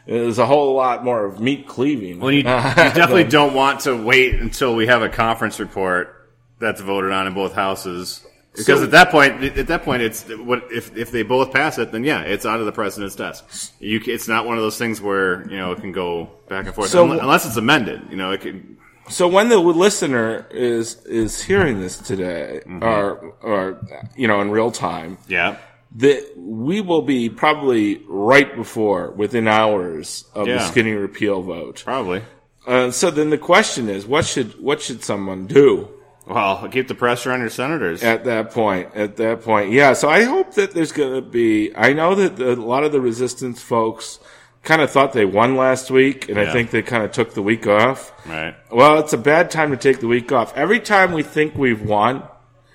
there's 0.07 0.39
a 0.39 0.47
whole 0.47 0.75
lot 0.75 1.05
more 1.05 1.25
of 1.25 1.41
meat 1.41 1.67
cleaving. 1.67 2.21
Well, 2.21 2.31
you, 2.33 2.39
you 2.39 2.43
definitely 2.45 3.25
don't 3.25 3.55
want 3.55 3.81
to 3.81 3.97
wait 3.97 4.35
until 4.37 4.75
we 4.75 4.87
have 4.87 5.03
a 5.03 5.09
conference 5.09 5.59
report 5.61 6.31
that's 6.59 6.81
voted 6.81 7.13
on 7.13 7.27
in 7.27 7.35
both 7.35 7.53
houses. 7.55 8.25
Because 8.53 8.79
So- 8.79 8.85
at 8.85 8.91
that 8.93 9.11
point, 9.11 9.43
at 9.45 9.67
that 9.67 9.83
point, 9.83 10.01
it's 10.03 10.23
what 10.29 10.65
if 10.73 10.97
if 10.97 11.11
they 11.11 11.23
both 11.23 11.53
pass 11.53 11.77
it, 11.79 11.93
then 11.93 12.05
yeah, 12.05 12.23
it's 12.23 12.47
onto 12.47 12.65
the 12.65 12.73
president's 12.73 13.15
desk. 13.15 13.45
You, 13.81 14.01
it's 14.07 14.29
not 14.29 14.47
one 14.47 14.57
of 14.57 14.63
those 14.63 14.79
things 14.79 14.99
where 15.01 15.47
you 15.51 15.59
know 15.59 15.73
it 15.73 15.81
can 15.81 15.93
go 15.93 16.31
back 16.49 16.65
and 16.67 16.75
forth 16.75 16.89
So- 16.89 17.05
unless, 17.05 17.21
unless 17.21 17.47
it's 17.47 17.57
amended. 17.59 18.03
You 18.11 18.17
know, 18.17 18.31
it 18.33 18.41
could. 18.41 18.77
So 19.09 19.29
when 19.29 19.51
the 19.51 19.59
listener 19.59 20.47
is 20.51 20.97
is 21.05 21.43
hearing 21.43 21.81
this 21.81 21.99
today, 21.99 22.63
Mm-hmm. 22.67 22.83
or 22.83 23.35
or 23.43 23.79
you 24.17 24.27
know 24.27 24.41
in 24.41 24.51
real 24.51 24.71
time, 24.71 25.19
Yeah, 25.29 25.59
that 25.97 26.33
we 26.37 26.81
will 26.81 27.03
be 27.03 27.29
probably 27.31 28.03
right 28.09 28.55
before 28.55 29.11
within 29.13 29.49
hours 29.49 30.25
of 30.35 30.47
the 30.47 30.59
skinny 30.69 30.93
repeal 30.93 31.43
vote. 31.43 31.83
probably. 31.85 32.23
Uh, 32.67 32.91
so 32.91 33.11
then 33.11 33.31
the 33.31 33.39
question 33.39 33.89
is, 33.89 34.07
what 34.07 34.25
should 34.25 34.61
what 34.61 34.81
should 34.83 35.03
someone 35.05 35.47
do 35.47 35.89
Well, 36.27 36.69
keep 36.69 36.89
the 36.89 36.95
pressure 36.97 37.31
on 37.31 37.39
your 37.41 37.49
senators. 37.51 38.03
at 38.03 38.25
that 38.25 38.51
point? 38.51 38.95
At 38.97 39.17
that 39.19 39.43
point, 39.43 39.71
yeah. 39.71 39.93
So 39.93 40.09
I 40.09 40.25
hope 40.25 40.55
that 40.55 40.73
there's 40.73 40.91
going 40.93 41.15
to 41.15 41.23
be. 41.23 41.75
I 41.77 41.93
know 41.93 42.15
that 42.17 42.37
the, 42.37 42.55
a 42.55 42.57
lot 42.57 42.83
of 42.83 42.91
the 42.91 43.01
resistance 43.01 43.63
folks 43.63 44.19
kind 44.65 44.83
of 44.83 44.91
thought 44.91 45.13
they 45.13 45.25
won 45.25 45.55
last 45.57 45.93
week, 45.93 46.29
and 46.29 46.41
I 46.41 46.53
think 46.53 46.73
they 46.73 46.83
kind 46.83 47.05
of 47.05 47.13
took 47.13 47.35
the 47.35 47.43
week 47.43 47.69
off. 47.69 48.13
Right. 48.27 48.57
Well, 48.73 48.99
it's 48.99 49.13
a 49.13 49.19
bad 49.19 49.53
time 49.53 49.71
to 49.71 49.77
take 49.77 50.01
the 50.01 50.09
week 50.09 50.33
off. 50.33 50.53
Every 50.57 50.81
time 50.81 51.13
we 51.13 51.23
think 51.23 51.55
we've 51.55 51.83
won, 51.83 52.25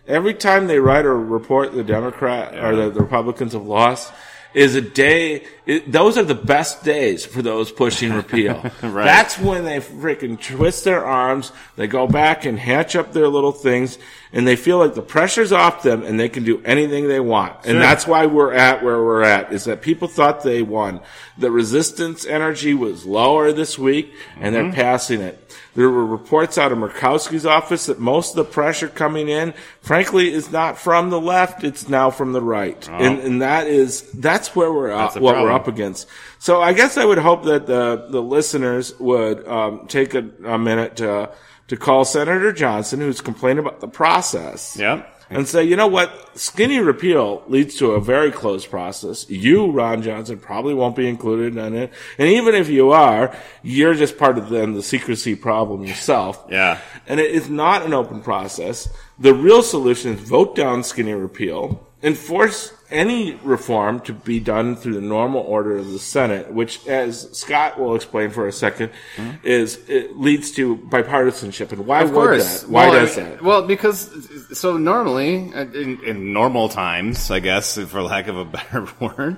every 0.07 0.33
time 0.33 0.67
they 0.67 0.79
write 0.79 1.05
or 1.05 1.19
report 1.19 1.73
the 1.73 1.83
Democrat 1.83 2.57
or 2.57 2.75
the, 2.75 2.89
the 2.89 3.01
Republicans 3.01 3.53
have 3.53 3.65
lost, 3.65 4.11
is 4.53 4.75
a 4.75 4.81
day. 4.81 5.45
It, 5.65 5.91
those 5.91 6.17
are 6.17 6.23
the 6.23 6.33
best 6.33 6.83
days 6.83 7.23
for 7.23 7.41
those 7.41 7.71
pushing 7.71 8.13
repeal. 8.13 8.63
Right. 8.81 9.05
That's 9.05 9.37
when 9.37 9.63
they 9.63 9.79
freaking 9.79 10.41
twist 10.41 10.83
their 10.85 11.05
arms. 11.05 11.51
They 11.75 11.87
go 11.87 12.07
back 12.07 12.45
and 12.45 12.57
hatch 12.57 12.95
up 12.95 13.13
their 13.13 13.27
little 13.27 13.51
things, 13.51 13.97
and 14.33 14.47
they 14.47 14.55
feel 14.55 14.79
like 14.79 14.95
the 14.95 15.01
pressure's 15.01 15.51
off 15.51 15.83
them, 15.83 16.03
and 16.03 16.19
they 16.19 16.29
can 16.29 16.43
do 16.43 16.61
anything 16.65 17.07
they 17.07 17.19
want. 17.19 17.63
Sure. 17.63 17.71
And 17.71 17.81
that's 17.81 18.07
why 18.07 18.25
we're 18.25 18.53
at 18.53 18.83
where 18.83 19.01
we're 19.01 19.21
at. 19.21 19.53
Is 19.53 19.65
that 19.65 19.81
people 19.81 20.07
thought 20.07 20.43
they 20.43 20.61
won. 20.61 20.99
The 21.37 21.51
resistance 21.51 22.25
energy 22.25 22.73
was 22.73 23.05
lower 23.05 23.51
this 23.51 23.77
week, 23.77 24.13
and 24.37 24.53
they're 24.53 24.63
mm-hmm. 24.63 24.73
passing 24.73 25.21
it. 25.21 25.37
There 25.73 25.89
were 25.89 26.05
reports 26.05 26.57
out 26.57 26.73
of 26.73 26.79
Murkowski's 26.79 27.45
office 27.45 27.85
that 27.85 27.97
most 27.97 28.31
of 28.31 28.35
the 28.35 28.51
pressure 28.51 28.89
coming 28.89 29.29
in, 29.29 29.53
frankly, 29.81 30.33
is 30.33 30.51
not 30.51 30.77
from 30.77 31.09
the 31.09 31.19
left; 31.19 31.63
it's 31.63 31.87
now 31.87 32.11
from 32.11 32.33
the 32.33 32.41
right, 32.41 32.89
and, 32.89 33.19
and 33.19 33.41
that 33.41 33.67
is 33.67 34.01
that's 34.11 34.53
where 34.53 34.71
we're 34.71 34.89
That's 34.89 35.15
up, 35.15 35.21
a 35.21 35.23
what 35.23 35.35
we're 35.35 35.50
problem. 35.51 35.61
up 35.61 35.67
against. 35.67 36.07
So 36.39 36.61
I 36.61 36.73
guess 36.73 36.97
I 36.97 37.05
would 37.05 37.17
hope 37.19 37.43
that 37.45 37.67
the 37.67 38.07
the 38.09 38.21
listeners 38.21 38.97
would 38.99 39.47
um, 39.47 39.87
take 39.87 40.13
a, 40.15 40.29
a 40.45 40.57
minute 40.57 40.95
to 40.97 41.29
to 41.67 41.77
call 41.77 42.03
Senator 42.05 42.51
Johnson, 42.51 42.99
who's 42.99 43.21
complaining 43.21 43.59
about 43.59 43.79
the 43.79 43.87
process, 43.87 44.75
Yeah. 44.77 45.03
and 45.29 45.47
say, 45.47 45.63
you 45.63 45.77
know 45.77 45.87
what, 45.87 46.11
skinny 46.37 46.79
repeal 46.79 47.43
leads 47.47 47.75
to 47.77 47.91
a 47.91 48.01
very 48.01 48.29
closed 48.29 48.69
process. 48.69 49.29
You, 49.29 49.71
Ron 49.71 50.01
Johnson, 50.01 50.37
probably 50.37 50.73
won't 50.73 50.97
be 50.97 51.07
included 51.07 51.55
in 51.55 51.73
it, 51.77 51.93
and 52.17 52.27
even 52.27 52.55
if 52.55 52.67
you 52.67 52.91
are, 52.91 53.33
you're 53.63 53.93
just 53.93 54.17
part 54.17 54.37
of 54.37 54.49
then 54.49 54.73
the 54.73 54.83
secrecy 54.83 55.35
problem 55.35 55.85
yourself. 55.85 56.43
Yeah. 56.51 56.79
And 57.07 57.21
it 57.21 57.31
is 57.31 57.49
not 57.49 57.83
an 57.85 57.93
open 57.93 58.21
process. 58.21 58.89
The 59.17 59.33
real 59.33 59.63
solution 59.63 60.13
is 60.15 60.19
vote 60.19 60.55
down 60.57 60.83
skinny 60.83 61.13
repeal 61.13 61.87
and 62.03 62.17
force 62.17 62.73
any 62.91 63.35
reform 63.35 63.99
to 64.01 64.13
be 64.13 64.39
done 64.39 64.75
through 64.75 64.93
the 64.93 65.01
normal 65.01 65.41
order 65.41 65.77
of 65.77 65.91
the 65.91 65.99
Senate, 65.99 66.51
which, 66.51 66.85
as 66.87 67.29
Scott 67.37 67.79
will 67.79 67.95
explain 67.95 68.29
for 68.29 68.47
a 68.47 68.51
2nd 68.51 68.91
mm-hmm. 69.15 69.31
is 69.43 69.79
it 69.87 70.17
leads 70.17 70.51
to 70.51 70.77
bipartisanship. 70.77 71.71
And 71.71 71.87
why 71.87 72.03
would 72.03 72.41
that? 72.41 72.65
Why 72.67 72.89
well, 72.89 72.99
does 72.99 73.17
I 73.17 73.21
mean, 73.21 73.31
that? 73.31 73.41
Well, 73.41 73.67
because 73.67 74.57
so 74.57 74.77
normally 74.77 75.35
in, 75.35 76.03
in 76.03 76.33
normal 76.33 76.69
times, 76.69 77.31
I 77.31 77.39
guess, 77.39 77.77
for 77.77 78.01
lack 78.01 78.27
of 78.27 78.37
a 78.37 78.45
better 78.57 78.87
word, 78.99 79.37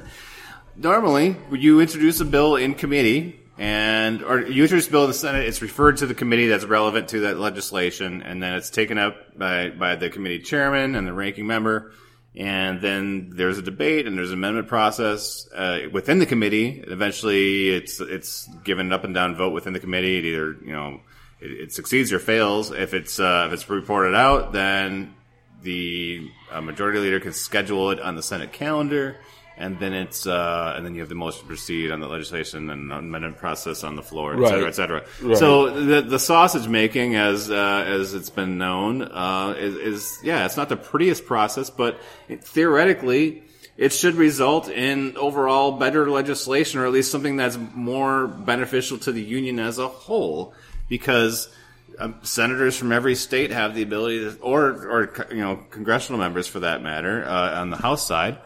normally 0.76 1.38
you 1.52 1.80
introduce 1.80 2.20
a 2.20 2.26
bill 2.26 2.56
in 2.56 2.74
committee. 2.74 3.40
And 3.56 4.24
or 4.24 4.42
you 4.42 4.64
introduce 4.64 4.88
a 4.88 4.92
bill 4.92 5.04
in 5.04 5.10
the 5.10 5.14
Senate, 5.14 5.46
it's 5.46 5.62
referred 5.62 5.98
to 5.98 6.08
the 6.08 6.16
committee 6.16 6.48
that's 6.48 6.66
relevant 6.66 7.10
to 7.10 7.20
that 7.22 7.38
legislation, 7.38 8.24
and 8.24 8.42
then 8.42 8.56
it's 8.56 8.72
taken 8.72 8.98
up 8.98 9.38
by, 9.38 9.70
by 9.70 9.96
the 9.96 10.10
committee 10.10 10.40
chairman 10.40 10.96
and 10.96 11.06
the 11.08 11.14
ranking 11.14 11.46
member, 11.46 11.92
and 12.36 12.82
then 12.82 13.32
there's 13.36 13.58
a 13.58 13.62
debate 13.62 14.08
and 14.08 14.18
there's 14.18 14.32
an 14.32 14.40
amendment 14.40 14.68
process 14.68 15.48
uh, 15.54 15.82
within 15.92 16.20
the 16.20 16.26
committee. 16.26 16.84
Eventually, 16.88 17.70
it's 17.70 18.00
it's 18.00 18.48
given 18.64 18.88
an 18.88 18.94
up 18.94 19.04
and 19.04 19.14
down 19.14 19.36
vote 19.36 19.54
within 19.54 19.74
the 19.74 19.80
committee. 19.80 20.18
It 20.18 20.26
either 20.26 20.56
you 20.66 20.72
know 20.72 21.02
it, 21.40 21.52
it 21.52 21.74
succeeds 21.74 22.12
or 22.12 22.20
fails. 22.20 22.72
If 22.72 22.94
it's 22.94 23.20
uh, 23.20 23.46
if 23.48 23.54
it's 23.54 23.70
reported 23.70 24.16
out, 24.16 24.52
then 24.52 25.14
the 25.62 26.28
uh, 26.52 26.62
majority 26.62 27.00
leader 27.00 27.20
can 27.20 27.34
schedule 27.34 27.92
it 27.92 28.00
on 28.00 28.16
the 28.16 28.24
Senate 28.24 28.52
calendar, 28.52 29.18
and 29.58 29.80
then 29.80 29.94
it's 29.94 30.26
uh, 30.26 30.74
and 30.76 30.86
then 30.86 30.94
you 30.96 31.02
have 31.02 31.10
the 31.10 31.16
motion 31.16 31.42
to 31.42 31.48
proceed 31.48 31.92
on 31.92 32.00
the 32.00 32.08
legislation 32.08 32.70
and 32.70 32.92
amendment 32.92 33.38
process 33.38 33.84
on 33.84 33.96
the 33.96 34.04
floor, 34.04 34.34
et 34.34 34.40
Right. 34.40 34.50
cetera, 34.50 34.68
et 34.68 34.76
cetera. 34.76 35.06
Right. 35.22 35.38
So 35.38 35.70
the 35.70 36.02
the 36.02 36.20
sausage 36.20 36.68
making, 36.68 37.16
as 37.16 37.50
uh, 37.50 37.84
as 37.88 38.14
it's 38.14 38.30
been 38.32 38.58
known, 38.58 39.02
uh, 39.04 39.56
is, 39.58 39.76
is 39.76 40.18
yeah, 40.24 40.46
it's 40.46 40.58
not 40.58 40.70
the 40.70 40.78
prettiest 40.78 41.26
process, 41.26 41.70
but 41.70 42.00
it, 42.28 42.44
theoretically. 42.44 43.44
It 43.76 43.92
should 43.92 44.14
result 44.14 44.70
in 44.70 45.18
overall 45.18 45.72
better 45.80 46.08
legislation, 46.08 46.80
or 46.80 46.86
at 46.86 46.92
least 46.92 47.10
something 47.10 47.38
that's 47.38 47.58
more 47.74 48.28
beneficial 48.28 49.00
to 49.00 49.12
the 49.12 49.20
union 49.22 49.58
as 49.60 49.80
a 49.80 49.88
whole, 49.88 50.54
because 50.88 51.50
um, 51.98 52.14
senators 52.22 52.78
from 52.78 52.92
every 52.92 53.16
state 53.16 53.50
have 53.50 53.74
the 53.74 53.82
ability, 53.82 54.20
to, 54.20 54.38
or 54.42 54.62
or 54.88 55.28
you 55.32 55.42
know, 55.42 55.56
congressional 55.72 56.20
members 56.20 56.46
for 56.46 56.60
that 56.60 56.84
matter, 56.84 57.26
uh, 57.26 57.62
on 57.62 57.72
the 57.72 57.78
House 57.78 58.06
side, 58.06 58.38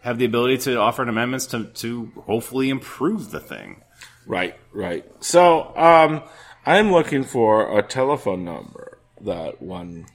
have 0.00 0.18
the 0.18 0.24
ability 0.24 0.58
to 0.58 0.76
offer 0.76 1.02
amendments 1.02 1.46
to 1.46 1.64
to 1.64 2.12
hopefully 2.26 2.70
improve 2.70 3.30
the 3.30 3.40
thing. 3.40 3.82
Right, 4.26 4.54
right. 4.72 5.04
So, 5.20 5.74
um, 5.76 6.22
I'm 6.66 6.92
looking 6.92 7.24
for 7.24 7.78
a 7.78 7.82
telephone 7.82 8.44
number 8.44 8.98
that 9.22 9.62
one 9.62 10.06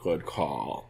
could 0.00 0.24
call. 0.24 0.88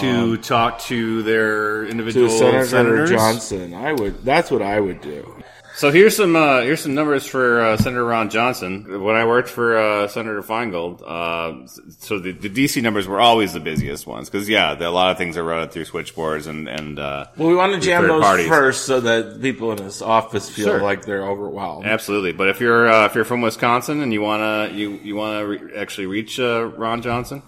to 0.00 0.36
talk 0.36 0.78
to 0.82 1.22
their 1.24 1.82
To 1.84 1.90
individual 1.90 2.28
Senator 2.28 2.64
senators. 2.66 3.10
Johnson, 3.10 3.74
I 3.74 3.92
would. 3.92 4.24
That's 4.24 4.50
what 4.50 4.62
I 4.62 4.78
would 4.78 5.00
do. 5.00 5.42
So 5.74 5.90
here's 5.90 6.14
some 6.16 6.36
uh, 6.36 6.60
here's 6.60 6.80
some 6.82 6.94
numbers 6.94 7.26
for 7.26 7.60
uh, 7.60 7.76
Senator 7.78 8.04
Ron 8.04 8.28
Johnson. 8.28 9.02
When 9.02 9.16
I 9.16 9.24
worked 9.24 9.48
for 9.48 9.76
uh, 9.76 10.06
Senator 10.06 10.42
Feingold, 10.42 11.02
uh, 11.02 11.66
so 11.66 12.18
the, 12.18 12.32
the 12.32 12.50
DC 12.50 12.82
numbers 12.82 13.08
were 13.08 13.20
always 13.20 13.52
the 13.54 13.60
busiest 13.60 14.06
ones 14.06 14.28
because 14.28 14.48
yeah, 14.48 14.74
there, 14.74 14.88
a 14.88 14.90
lot 14.90 15.10
of 15.10 15.18
things 15.18 15.36
are 15.38 15.42
routed 15.44 15.72
through 15.72 15.86
switchboards 15.86 16.46
and 16.46 16.68
and 16.68 16.98
uh, 16.98 17.26
Well, 17.38 17.48
we 17.48 17.54
want 17.54 17.72
to 17.74 17.80
jam 17.80 18.06
those 18.06 18.22
parties. 18.22 18.48
first 18.48 18.84
so 18.84 19.00
that 19.00 19.40
people 19.40 19.72
in 19.72 19.78
his 19.78 20.02
office 20.02 20.50
feel 20.50 20.66
Sure. 20.66 20.82
like 20.82 21.04
they're 21.06 21.26
overwhelmed. 21.26 21.86
Absolutely, 21.86 22.32
but 22.32 22.48
if 22.48 22.60
you're 22.60 22.88
uh, 22.88 23.06
if 23.06 23.14
you're 23.14 23.24
from 23.24 23.40
Wisconsin 23.40 24.02
and 24.02 24.12
you 24.12 24.20
wanna 24.20 24.70
you 24.72 24.90
you 25.02 25.16
wanna 25.16 25.46
re- 25.46 25.76
actually 25.76 26.06
reach 26.06 26.38
uh, 26.38 26.66
Ron 26.76 27.00
Johnson, 27.02 27.42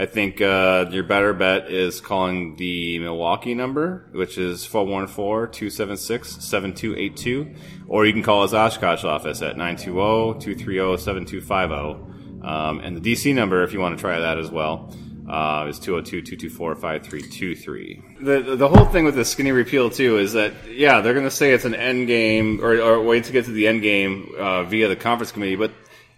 I 0.00 0.06
think 0.06 0.40
uh, 0.40 0.86
your 0.90 1.02
better 1.02 1.34
bet 1.34 1.70
is 1.70 2.00
calling 2.00 2.56
the 2.56 2.98
Milwaukee 3.00 3.54
number, 3.54 4.06
which 4.12 4.38
is 4.38 4.66
414-276-7282, 4.66 7.54
or 7.86 8.06
you 8.06 8.14
can 8.14 8.22
call 8.22 8.40
his 8.40 8.54
Oshkosh 8.54 9.04
office 9.04 9.42
at 9.42 9.56
920-230-7250. 9.56 12.42
Um, 12.42 12.80
and 12.80 12.96
the 12.96 13.12
DC 13.12 13.34
number, 13.34 13.62
if 13.62 13.74
you 13.74 13.80
want 13.80 13.98
to 13.98 14.00
try 14.00 14.20
that 14.20 14.38
as 14.38 14.50
well, 14.50 14.90
uh, 15.28 15.66
is 15.68 15.78
202-224-5323. 15.80 18.24
The, 18.24 18.56
the 18.56 18.68
whole 18.68 18.86
thing 18.86 19.04
with 19.04 19.16
the 19.16 19.26
skinny 19.26 19.52
repeal, 19.52 19.90
too, 19.90 20.16
is 20.16 20.32
that, 20.32 20.54
yeah, 20.66 21.02
they're 21.02 21.12
going 21.12 21.26
to 21.26 21.30
say 21.30 21.52
it's 21.52 21.66
an 21.66 21.74
end 21.74 22.06
game 22.06 22.64
or, 22.64 22.80
or 22.80 22.94
a 22.94 23.02
way 23.02 23.20
to 23.20 23.32
get 23.32 23.44
to 23.44 23.50
the 23.50 23.68
end 23.68 23.82
game 23.82 24.32
uh, 24.38 24.64
via 24.64 24.88
the 24.88 24.96
conference 24.96 25.30
committee, 25.30 25.56
but, 25.56 25.72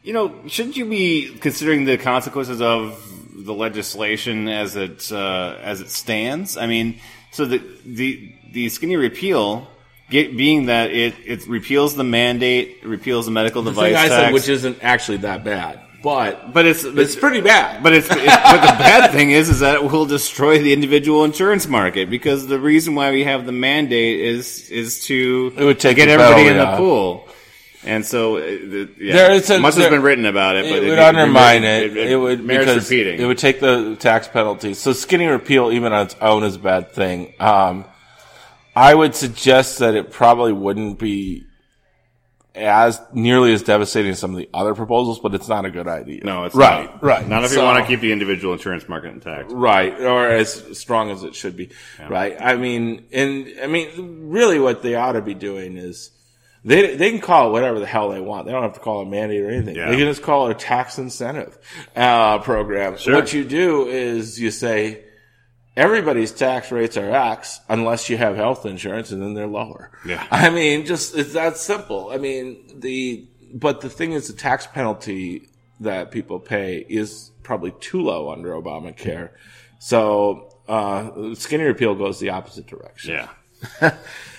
you 0.04 0.12
know, 0.12 0.32
shouldn't 0.46 0.76
you 0.76 0.84
be 0.84 1.36
considering 1.40 1.84
the 1.84 1.98
consequences 1.98 2.62
of 2.62 2.96
the 3.32 3.54
legislation 3.54 4.48
as 4.48 4.76
it, 4.76 5.10
uh, 5.10 5.56
as 5.60 5.80
it 5.80 5.90
stands? 5.90 6.56
I 6.56 6.66
mean, 6.66 7.00
so 7.30 7.46
the, 7.46 7.62
the, 7.84 8.34
the 8.52 8.68
skinny 8.68 8.96
repeal, 8.96 9.68
get, 10.10 10.36
being 10.36 10.66
that 10.66 10.90
it, 10.90 11.14
it 11.24 11.46
repeals 11.48 11.96
the 11.96 12.04
mandate, 12.04 12.84
repeals 12.84 13.24
the 13.26 13.32
medical 13.32 13.62
the 13.62 13.70
device 13.70 13.94
tax. 13.94 14.08
said, 14.10 14.32
which 14.32 14.48
isn't 14.48 14.78
actually 14.82 15.18
that 15.18 15.42
bad, 15.44 15.80
but 16.02 16.52
but 16.52 16.66
it's, 16.66 16.84
it's 16.84 17.16
pretty 17.16 17.40
bad. 17.40 17.82
but 17.82 17.92
it's, 17.92 18.10
it, 18.10 18.16
but 18.16 18.60
the 18.60 18.78
bad 18.78 19.12
thing 19.12 19.30
is, 19.30 19.48
is 19.48 19.60
that 19.60 19.76
it 19.76 19.84
will 19.84 20.04
destroy 20.04 20.58
the 20.58 20.72
individual 20.72 21.24
insurance 21.24 21.66
market 21.66 22.10
because 22.10 22.46
the 22.46 22.58
reason 22.58 22.94
why 22.94 23.12
we 23.12 23.24
have 23.24 23.46
the 23.46 23.52
mandate 23.52 24.20
is 24.20 24.68
is 24.70 25.04
to 25.04 25.52
It 25.56 25.64
would 25.64 25.80
take 25.80 25.96
get 25.96 26.08
everybody 26.08 26.48
in 26.48 26.58
the 26.58 26.76
pool. 26.76 27.28
And 27.84 28.06
so, 28.06 28.36
uh, 28.36 28.40
yeah, 28.98 29.26
a- 29.26 29.58
much 29.58 29.74
there- 29.74 29.84
has 29.84 29.90
been 29.90 30.02
written 30.02 30.24
about 30.24 30.54
it, 30.56 30.64
but 30.70 30.78
it 30.78 30.84
it, 30.84 30.88
would 30.90 30.98
it- 30.98 31.04
undermine 31.04 31.64
it, 31.64 31.96
it. 31.96 32.10
It, 32.12 32.16
would 32.16 32.44
merits 32.44 32.66
because 32.72 32.90
repeating. 32.90 33.20
it 33.20 33.26
would 33.26 33.38
take 33.38 33.58
the 33.58 33.96
tax 33.96 34.28
penalties. 34.28 34.78
So 34.78 34.92
skinny 34.92 35.26
repeal, 35.26 35.72
even 35.72 35.92
on 35.92 36.06
its 36.06 36.16
own, 36.20 36.44
is 36.44 36.54
a 36.54 36.60
bad 36.60 36.92
thing. 36.92 37.34
Um, 37.40 37.84
I 38.76 38.94
would 38.94 39.16
suggest 39.16 39.80
that 39.80 39.94
it 39.96 40.12
probably 40.12 40.52
wouldn't 40.52 41.00
be 41.00 41.44
as 42.54 43.00
nearly 43.12 43.52
as 43.52 43.62
devastating 43.62 44.12
as 44.12 44.18
some 44.20 44.30
of 44.30 44.36
the 44.36 44.48
other 44.54 44.74
proposals, 44.76 45.18
but 45.18 45.34
it's 45.34 45.48
not 45.48 45.64
a 45.64 45.70
good 45.70 45.88
idea. 45.88 46.20
no, 46.22 46.44
it's 46.44 46.54
right, 46.54 46.84
not. 46.84 47.02
right. 47.02 47.28
Not 47.28 47.42
if 47.44 47.52
you 47.52 47.58
want 47.58 47.82
to 47.82 47.86
keep 47.90 48.00
the 48.00 48.12
individual 48.12 48.52
insurance 48.52 48.88
market 48.88 49.08
intact. 49.12 49.50
right, 49.50 49.98
or 50.00 50.28
as 50.28 50.78
strong 50.78 51.10
as 51.10 51.24
it 51.24 51.34
should 51.34 51.56
be. 51.56 51.70
Right. 52.08 52.36
I 52.40 52.54
mean, 52.56 53.06
and 53.12 53.48
I 53.60 53.66
mean, 53.66 54.28
really, 54.30 54.60
what 54.60 54.82
they 54.82 54.94
ought 54.94 55.12
to 55.12 55.20
be 55.22 55.34
doing 55.34 55.76
is. 55.76 56.11
They, 56.64 56.94
they 56.94 57.10
can 57.10 57.20
call 57.20 57.48
it 57.48 57.52
whatever 57.52 57.80
the 57.80 57.86
hell 57.86 58.10
they 58.10 58.20
want. 58.20 58.46
They 58.46 58.52
don't 58.52 58.62
have 58.62 58.74
to 58.74 58.80
call 58.80 59.00
it 59.00 59.08
a 59.08 59.10
mandate 59.10 59.42
or 59.42 59.50
anything. 59.50 59.74
Yeah. 59.74 59.90
They 59.90 59.96
can 59.96 60.06
just 60.06 60.22
call 60.22 60.48
it 60.48 60.52
a 60.52 60.54
tax 60.54 60.98
incentive 60.98 61.58
uh, 61.96 62.38
program. 62.38 62.96
Sure. 62.96 63.16
What 63.16 63.32
you 63.32 63.44
do 63.44 63.88
is 63.88 64.38
you 64.38 64.52
say 64.52 65.04
everybody's 65.76 66.30
tax 66.30 66.70
rates 66.70 66.96
are 66.96 67.10
X 67.10 67.60
unless 67.68 68.08
you 68.08 68.16
have 68.16 68.36
health 68.36 68.64
insurance, 68.64 69.10
and 69.10 69.20
then 69.20 69.34
they're 69.34 69.46
lower. 69.46 69.90
Yeah. 70.06 70.24
I 70.30 70.50
mean, 70.50 70.86
just 70.86 71.16
it's 71.16 71.32
that 71.32 71.56
simple. 71.56 72.10
I 72.10 72.18
mean, 72.18 72.80
the 72.80 73.26
but 73.54 73.80
the 73.80 73.90
thing 73.90 74.12
is, 74.12 74.28
the 74.28 74.34
tax 74.34 74.66
penalty 74.66 75.48
that 75.80 76.12
people 76.12 76.38
pay 76.38 76.86
is 76.88 77.32
probably 77.42 77.72
too 77.80 78.02
low 78.02 78.30
under 78.30 78.50
Obamacare. 78.50 79.30
So 79.80 80.48
uh, 80.68 81.34
skinny 81.34 81.64
repeal 81.64 81.96
goes 81.96 82.20
the 82.20 82.30
opposite 82.30 82.66
direction. 82.66 83.14
Yeah. 83.14 83.28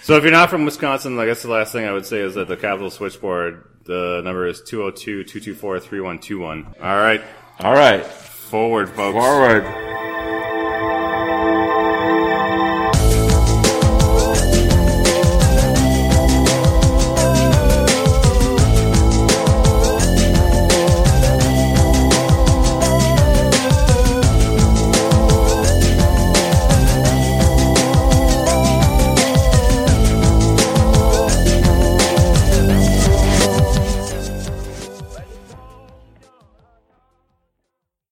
so 0.01 0.17
if 0.17 0.23
you're 0.23 0.31
not 0.31 0.49
from 0.49 0.65
Wisconsin, 0.65 1.17
I 1.19 1.25
guess 1.25 1.41
the 1.41 1.49
last 1.49 1.71
thing 1.71 1.86
I 1.86 1.93
would 1.93 2.05
say 2.05 2.19
is 2.19 2.36
that 2.36 2.47
the 2.47 2.57
Capital 2.57 2.89
Switchboard, 2.89 3.65
the 3.86 4.21
number 4.23 4.47
is 4.47 4.62
202-224-3121. 4.62 6.81
All 6.81 6.97
right. 6.97 7.21
All 7.59 7.73
right, 7.73 8.03
Forward, 8.03 8.89
folks. 8.89 9.15
forward. 9.15 9.92